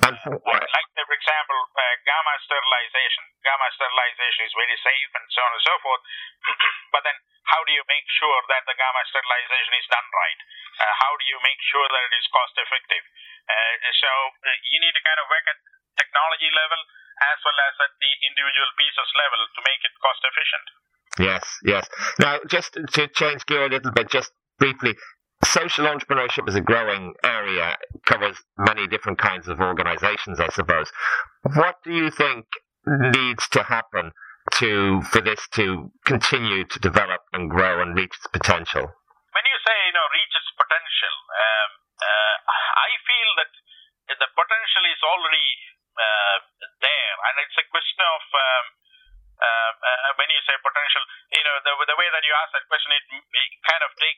And, 0.07 0.15
like, 0.15 0.63
like, 0.63 0.89
for 0.95 1.15
example, 1.15 1.59
uh, 1.75 1.95
gamma 2.07 2.35
sterilization. 2.47 3.25
Gamma 3.43 3.67
sterilization 3.75 4.47
is 4.47 4.55
very 4.55 4.79
safe 4.79 5.11
and 5.19 5.27
so 5.35 5.41
on 5.43 5.51
and 5.51 5.65
so 5.67 5.75
forth. 5.83 6.03
but 6.95 7.03
then, 7.03 7.19
how 7.51 7.61
do 7.67 7.75
you 7.75 7.83
make 7.91 8.07
sure 8.15 8.39
that 8.47 8.63
the 8.71 8.79
gamma 8.79 9.03
sterilization 9.11 9.75
is 9.75 9.87
done 9.91 10.07
right? 10.07 10.41
Uh, 10.79 10.93
how 11.03 11.13
do 11.19 11.25
you 11.27 11.39
make 11.43 11.59
sure 11.67 11.87
that 11.91 12.03
it 12.07 12.15
is 12.15 12.27
cost 12.31 12.55
effective? 12.63 13.05
Uh, 13.51 13.75
so 13.91 14.11
uh, 14.47 14.55
you 14.71 14.79
need 14.79 14.95
to 14.95 15.03
kind 15.03 15.19
of 15.19 15.27
work 15.27 15.47
at 15.51 15.59
technology 15.99 16.51
level 16.55 16.79
as 17.23 17.39
well 17.43 17.59
as 17.59 17.75
at 17.83 17.93
the 17.99 18.13
individual 18.23 18.71
pieces 18.79 19.11
level 19.19 19.41
to 19.51 19.61
make 19.67 19.83
it 19.83 19.95
cost 19.99 20.23
efficient. 20.23 20.67
Yes, 21.21 21.45
yes. 21.67 21.85
Now, 22.19 22.41
just 22.49 22.73
to 22.79 23.05
change 23.13 23.45
gear 23.45 23.69
a 23.69 23.73
little 23.73 23.93
bit, 23.93 24.09
just 24.09 24.33
briefly, 24.57 24.97
social 25.45 25.87
entrepreneurship 25.87 26.49
is 26.49 26.55
a 26.55 26.61
growing 26.61 27.15
area, 27.25 27.77
covers 28.07 28.37
many 28.59 28.87
different 28.87 29.19
kinds 29.19 29.49
of 29.49 29.61
organizations, 29.61 30.41
I 30.41 30.49
suppose. 30.49 30.91
What 31.55 31.77
do 31.85 31.93
you 31.93 32.11
think 32.11 32.47
needs 32.87 33.49
to 33.51 33.63
happen 33.63 34.13
to 34.59 35.03
for 35.03 35.21
this 35.21 35.41
to 35.55 35.91
continue 36.05 36.65
to 36.67 36.79
develop 36.79 37.23
and 37.33 37.51
grow 37.51 37.81
and 37.81 37.97
reach 37.97 38.15
its 38.19 38.27
potential? 38.33 38.83
When 38.83 39.45
you 39.47 39.59
say, 39.65 39.77
you 39.87 39.95
know, 39.95 40.07
reach 40.13 40.35
its 40.35 40.51
potential, 40.59 41.15
um, 41.31 41.71
uh, 42.03 42.37
I 42.77 42.91
feel 43.07 43.31
that 43.39 43.53
the 44.19 44.29
potential 44.35 44.85
is 44.91 45.01
already 45.01 45.49
uh, 45.97 46.39
there, 46.83 47.15
and 47.31 47.35
it's 47.47 47.59
a 47.59 47.67
question 47.71 48.01
of 48.03 48.23
um, 48.35 48.67
uh, 49.43 49.73
uh, 49.75 50.11
when 50.19 50.29
you 50.31 50.39
say 50.47 50.55
potential, 50.63 51.03
you 51.33 51.43
know, 51.43 51.57
the, 51.67 51.73
the 51.75 51.97
way 51.99 52.09
that 52.13 52.23
you 52.23 52.35
ask 52.43 52.51
that 52.55 52.67
question, 52.71 52.93
it, 52.95 53.05
it 53.11 53.51
kind 53.67 53.83
of 53.83 53.91
takes 53.99 54.12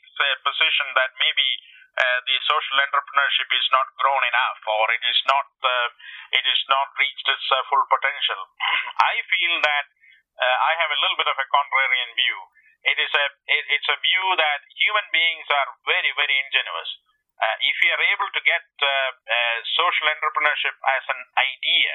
that 0.98 1.14
maybe 1.18 1.48
uh, 1.94 2.18
the 2.26 2.37
social 2.42 2.76
entrepreneurship 2.82 3.48
is 3.54 3.66
not 3.70 3.87
grown 3.98 4.22
enough, 4.26 4.60
or 4.66 4.87
it 4.90 5.04
is 5.06 5.20
not 5.30 5.46
uh, 5.62 5.88
it 6.34 6.44
is 6.46 6.60
not 6.66 6.90
reached 6.98 7.28
its 7.30 7.46
uh, 7.54 7.62
full 7.70 7.84
potential. 7.87 8.40
I 9.12 9.14
feel 9.30 9.54
that 9.62 9.87
uh, 10.34 10.56
I 10.66 10.72
have 10.82 10.90
a 10.90 11.00
little 11.00 11.18
bit 11.18 11.30
of 11.30 11.38
a 11.38 11.46
contrarian 11.46 12.10
view. 12.18 12.38
It 12.84 12.98
is 12.98 13.12
a 13.14 13.26
it, 13.46 13.64
it's 13.78 13.90
a 13.90 13.98
view 14.02 14.24
that 14.34 14.60
human 14.74 15.06
beings 15.14 15.46
are 15.46 15.70
very 15.87 16.10
very 16.18 16.37
ingenuous. 16.42 16.90
Uh, 17.34 17.56
if 17.66 17.74
we 17.82 17.90
are 17.90 18.04
able 18.14 18.30
to 18.30 18.40
get 18.46 18.62
uh, 18.78 19.10
social 19.74 20.06
entrepreneurship 20.06 20.74
as 20.98 21.04
an 21.10 21.20
idea, 21.34 21.94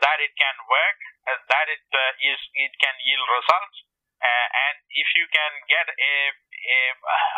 that 0.00 0.18
it 0.22 0.32
can 0.38 0.56
work, 0.70 0.98
that 1.28 1.66
it 1.68 1.84
is 2.22 2.40
it 2.54 2.72
can 2.80 2.94
yield 3.02 3.28
results, 3.28 3.76
and 4.22 4.76
if 4.94 5.08
you 5.18 5.26
can 5.28 5.52
get 5.66 5.90
a, 5.90 6.14
a 6.32 6.78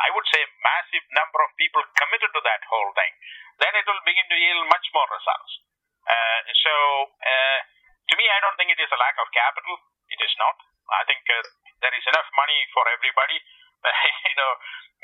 I 0.04 0.12
would 0.12 0.28
say 0.28 0.44
massive 0.62 1.04
number 1.16 1.40
of 1.42 1.50
people 1.56 1.82
committed 1.96 2.30
to 2.36 2.42
that 2.44 2.62
whole 2.68 2.92
thing, 2.94 3.12
then 3.58 3.72
it 3.80 3.86
will 3.88 4.04
begin 4.04 4.28
to 4.28 4.36
yield 4.36 4.68
much 4.68 4.86
more 4.92 5.08
results. 5.08 5.52
so 6.52 6.74
to 8.04 8.14
me, 8.20 8.28
I 8.28 8.38
don't 8.44 8.56
think 8.60 8.70
it 8.70 8.80
is 8.80 8.92
a 8.92 9.00
lack 9.00 9.16
of 9.16 9.32
capital. 9.44 9.76
It 10.08 10.20
is 10.24 10.32
not. 10.40 10.56
I 10.88 11.04
think 11.04 11.20
there 11.28 11.94
is 11.96 12.04
enough 12.08 12.28
money 12.32 12.60
for 12.72 12.84
everybody. 12.88 13.36
you 14.28 14.36
know, 14.40 14.52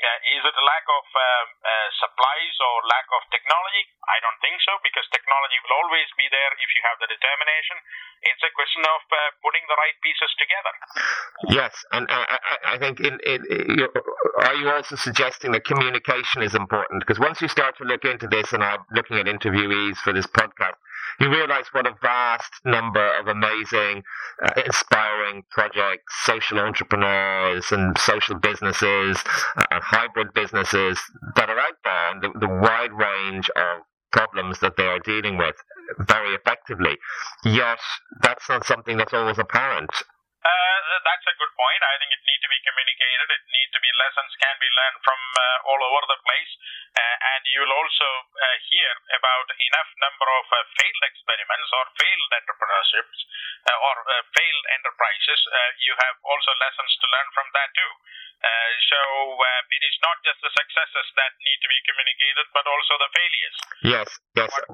uh, 0.01 0.33
is 0.33 0.41
it 0.41 0.55
a 0.57 0.65
lack 0.65 0.85
of 0.89 1.05
uh, 1.13 1.21
uh, 1.21 1.87
supplies 2.01 2.55
or 2.57 2.73
lack 2.89 3.05
of 3.13 3.21
technology? 3.29 3.85
I 4.09 4.17
don't 4.17 4.39
think 4.41 4.57
so 4.65 4.73
because 4.81 5.05
technology 5.13 5.61
will 5.61 5.77
always 5.85 6.09
be 6.17 6.25
there 6.33 6.51
if 6.57 6.69
you 6.73 6.81
have 6.89 6.97
the 6.97 7.05
determination. 7.05 7.77
It's 8.25 8.41
a 8.41 8.49
question 8.57 8.81
of 8.81 9.01
uh, 9.13 9.17
putting 9.45 9.61
the 9.69 9.77
right 9.77 9.97
pieces 10.01 10.31
together. 10.41 10.73
Yes, 11.53 11.73
and 11.93 12.09
uh, 12.09 12.25
I, 12.25 12.37
I 12.73 12.75
think 12.81 12.97
in, 12.97 13.21
in, 13.21 13.45
in, 13.45 13.85
are 14.41 14.57
you 14.57 14.73
also 14.73 14.97
suggesting 14.97 15.53
that 15.53 15.69
communication 15.69 16.41
is 16.41 16.57
important? 16.57 17.05
Because 17.05 17.21
once 17.21 17.37
you 17.37 17.49
start 17.49 17.77
to 17.77 17.85
look 17.85 18.01
into 18.01 18.25
this, 18.25 18.57
and 18.57 18.65
I'm 18.65 18.81
looking 18.97 19.21
at 19.21 19.29
interviewees 19.29 20.01
for 20.01 20.13
this 20.17 20.25
podcast, 20.25 20.81
you 21.19 21.29
realize 21.29 21.65
what 21.71 21.87
a 21.87 21.95
vast 22.01 22.53
number 22.65 23.19
of 23.19 23.27
amazing, 23.27 24.03
uh, 24.43 24.61
inspiring 24.65 25.43
projects, 25.49 26.13
social 26.23 26.59
entrepreneurs, 26.59 27.71
and 27.71 27.97
social 27.97 28.35
businesses, 28.39 29.17
uh, 29.57 29.63
and 29.71 29.83
hybrid 29.83 30.33
businesses 30.33 30.99
that 31.35 31.49
are 31.49 31.59
out 31.59 31.77
there, 31.83 32.11
and 32.11 32.21
the, 32.21 32.39
the 32.39 32.47
wide 32.47 32.93
range 32.93 33.49
of 33.55 33.81
problems 34.11 34.59
that 34.59 34.75
they 34.77 34.85
are 34.85 34.99
dealing 34.99 35.37
with 35.37 35.55
very 35.99 36.35
effectively. 36.35 36.97
Yet, 37.45 37.79
that's 38.21 38.47
not 38.49 38.65
something 38.65 38.97
that's 38.97 39.13
always 39.13 39.39
apparent. 39.39 39.89
Uh, 40.41 40.77
that's 41.05 41.27
a 41.29 41.37
good 41.37 41.53
point. 41.53 41.81
I 41.85 42.01
think 42.01 42.09
it 42.17 42.23
needs 42.25 42.41
to 42.41 42.49
be 42.49 42.57
communicated. 42.65 43.29
It 43.29 43.45
needs 43.45 43.71
to 43.77 43.81
be 43.81 43.91
lessons 43.93 44.33
can 44.41 44.57
be 44.57 44.69
learned 44.73 44.99
from 45.05 45.21
uh, 45.37 45.69
all 45.69 45.81
over 45.85 46.01
the 46.09 46.17
place, 46.17 46.51
uh, 46.97 47.17
and 47.37 47.41
you'll 47.53 47.69
also 47.69 48.09
uh, 48.25 48.57
hear 48.73 48.89
about 49.21 49.47
enough 49.53 49.89
number 50.01 50.25
of 50.41 50.45
uh, 50.49 50.57
failed 50.81 51.03
experiments 51.13 51.69
or 51.77 51.83
failed 51.93 52.31
entrepreneurships 52.41 53.17
uh, 53.69 53.85
or 53.85 53.95
failed 54.33 54.65
enterprises. 54.81 55.41
you 55.85 55.93
have 55.93 56.17
also 56.25 56.51
lessons 56.57 56.91
to 56.97 57.05
learn 57.05 57.29
from 57.37 57.47
that 57.53 57.69
too. 57.77 57.91
so 58.89 58.99
it 59.77 59.83
is 59.85 59.97
not 60.01 60.17
just 60.25 60.41
the 60.41 60.49
successes 60.57 61.07
that 61.21 61.37
need 61.37 61.59
to 61.61 61.69
be 61.69 61.79
communicated, 61.85 62.45
but 62.49 62.65
also 62.65 62.93
the 62.97 63.11
failures. 63.13 63.57
Yes, 63.85 64.09
yes. 64.33 64.49
What, 64.49 64.65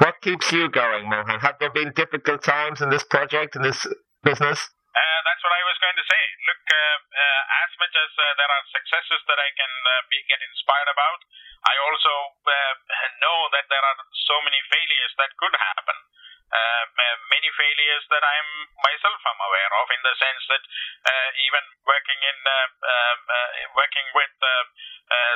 what 0.00 0.14
keeps 0.24 0.48
you 0.48 0.72
going, 0.72 1.12
Mohan? 1.12 1.44
Have 1.44 1.60
there 1.60 1.72
been 1.72 1.92
difficult 1.92 2.40
times 2.40 2.80
in 2.80 2.88
this 2.88 3.04
project, 3.04 3.56
in 3.56 3.62
this 3.62 3.84
business? 4.24 4.72
Uh, 5.24 5.32
that's 5.32 5.40
what 5.40 5.56
I 5.56 5.64
was 5.64 5.78
going 5.80 5.96
to 5.96 6.04
say. 6.04 6.24
Look, 6.44 6.60
uh, 6.68 6.76
uh, 6.76 7.42
as 7.64 7.72
much 7.80 7.94
as 7.96 8.10
uh, 8.20 8.24
there 8.36 8.50
are 8.52 8.64
successes 8.76 9.20
that 9.24 9.40
I 9.40 9.50
can 9.56 9.72
uh, 9.72 9.92
be, 10.12 10.20
get 10.28 10.40
inspired 10.44 10.92
about, 10.92 11.20
I 11.64 11.74
also 11.80 12.12
uh, 12.44 12.74
know 13.24 13.48
that 13.56 13.64
there 13.72 13.80
are 13.80 13.98
so 14.28 14.36
many 14.44 14.60
failures 14.68 15.12
that 15.16 15.32
could 15.40 15.56
happen. 15.56 15.96
many 17.32 17.50
failures 17.56 18.04
that 18.12 18.22
I'm 18.22 18.50
myself 18.84 19.18
am 19.26 19.40
aware 19.42 19.72
of, 19.80 19.86
in 19.96 20.02
the 20.04 20.14
sense 20.20 20.42
that 20.52 20.62
even 21.40 21.64
working 21.88 22.20
in 22.20 22.38
working 23.74 24.06
with 24.14 24.34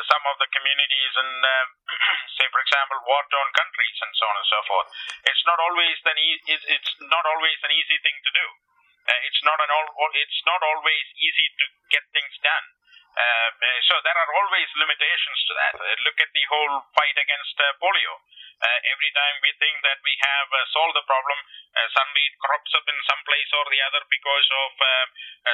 some 0.06 0.24
of 0.30 0.36
the 0.38 0.46
communities 0.52 1.12
in, 1.18 1.30
say, 2.38 2.46
for 2.54 2.60
example, 2.62 3.02
war-torn 3.08 3.50
countries 3.56 3.98
and 4.04 4.12
so 4.14 4.24
on 4.30 4.36
and 4.36 4.48
so 4.52 4.60
forth, 4.70 4.88
it's 5.26 5.44
not 5.48 5.58
always 5.58 5.96
an 6.06 6.18
e- 6.22 6.42
it's 6.76 6.92
not 7.02 7.24
always 7.34 7.58
an 7.66 7.72
easy 7.74 7.98
thing 8.04 8.18
to 8.22 8.30
do. 8.30 8.46
Uh, 9.08 9.20
it's 9.24 9.40
not 9.40 9.56
an 9.56 9.70
all, 9.72 9.88
it's 10.12 10.42
not 10.44 10.60
always 10.60 11.06
easy 11.16 11.48
to 11.56 11.64
get 11.88 12.04
things 12.12 12.36
done. 12.44 12.66
Uh, 13.18 13.50
uh, 13.50 13.78
so 13.82 13.98
there 14.06 14.14
are 14.14 14.30
always 14.30 14.68
limitations 14.78 15.40
to 15.48 15.52
that. 15.58 15.74
Uh, 15.74 15.96
look 16.06 16.18
at 16.22 16.30
the 16.30 16.44
whole 16.52 16.86
fight 16.94 17.16
against 17.18 17.56
uh, 17.58 17.72
polio. 17.82 18.14
Uh, 18.62 18.78
every 18.94 19.10
time 19.10 19.34
we 19.42 19.50
think 19.58 19.74
that 19.82 19.98
we 20.06 20.14
have 20.22 20.50
solved 20.74 20.94
the 20.94 21.06
problem, 21.06 21.38
suddenly 21.94 22.26
it 22.26 22.34
crops 22.42 22.74
up 22.74 22.86
in 22.90 22.98
some 23.06 23.22
place 23.22 23.50
or 23.54 23.64
the 23.70 23.78
other 23.86 24.02
because 24.10 24.48
of 24.50 24.70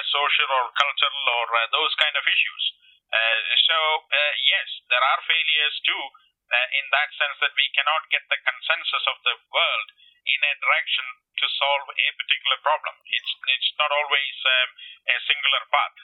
social 0.09 0.49
or 0.49 0.73
cultural 0.73 1.25
or 1.37 1.47
those 1.69 1.93
kind 2.01 2.17
of 2.17 2.25
issues. 2.25 2.65
so 3.61 4.09
yes, 4.41 4.69
there 4.89 5.05
are 5.05 5.21
failures 5.29 5.77
too, 5.85 6.05
in 6.81 6.87
that 6.97 7.13
sense 7.13 7.37
that 7.45 7.53
we 7.53 7.69
cannot 7.77 8.09
get 8.09 8.25
the 8.33 8.41
consensus 8.41 9.05
of 9.05 9.21
the 9.21 9.37
world 9.53 9.89
in 10.25 10.41
a 10.41 10.55
direction 10.61 11.07
to 11.39 11.47
solve 11.61 11.87
a 11.91 12.09
particular 12.17 12.59
problem. 12.65 12.95
It's 13.11 13.31
it's 13.53 13.71
not 13.77 13.91
always 13.93 14.37
um, 14.47 14.69
a 15.11 15.17
singular 15.29 15.63
path. 15.69 15.97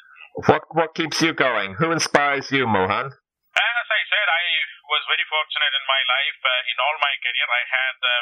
What 0.46 0.62
what 0.76 0.90
keeps 0.94 1.18
you 1.22 1.32
going? 1.32 1.74
Who 1.80 1.90
inspires 1.90 2.50
you, 2.52 2.66
Mohan? 2.66 3.10
As 3.10 3.88
I 3.90 4.02
said, 4.06 4.26
I 4.30 4.44
was 4.86 5.02
very 5.10 5.26
fortunate 5.26 5.74
in 5.74 5.84
my 5.86 6.02
life. 6.06 6.38
Uh, 6.44 6.70
in 6.70 6.76
all 6.78 6.96
my 7.02 7.14
career, 7.18 7.48
I 7.50 7.64
had 7.66 7.98
uh, 7.98 8.12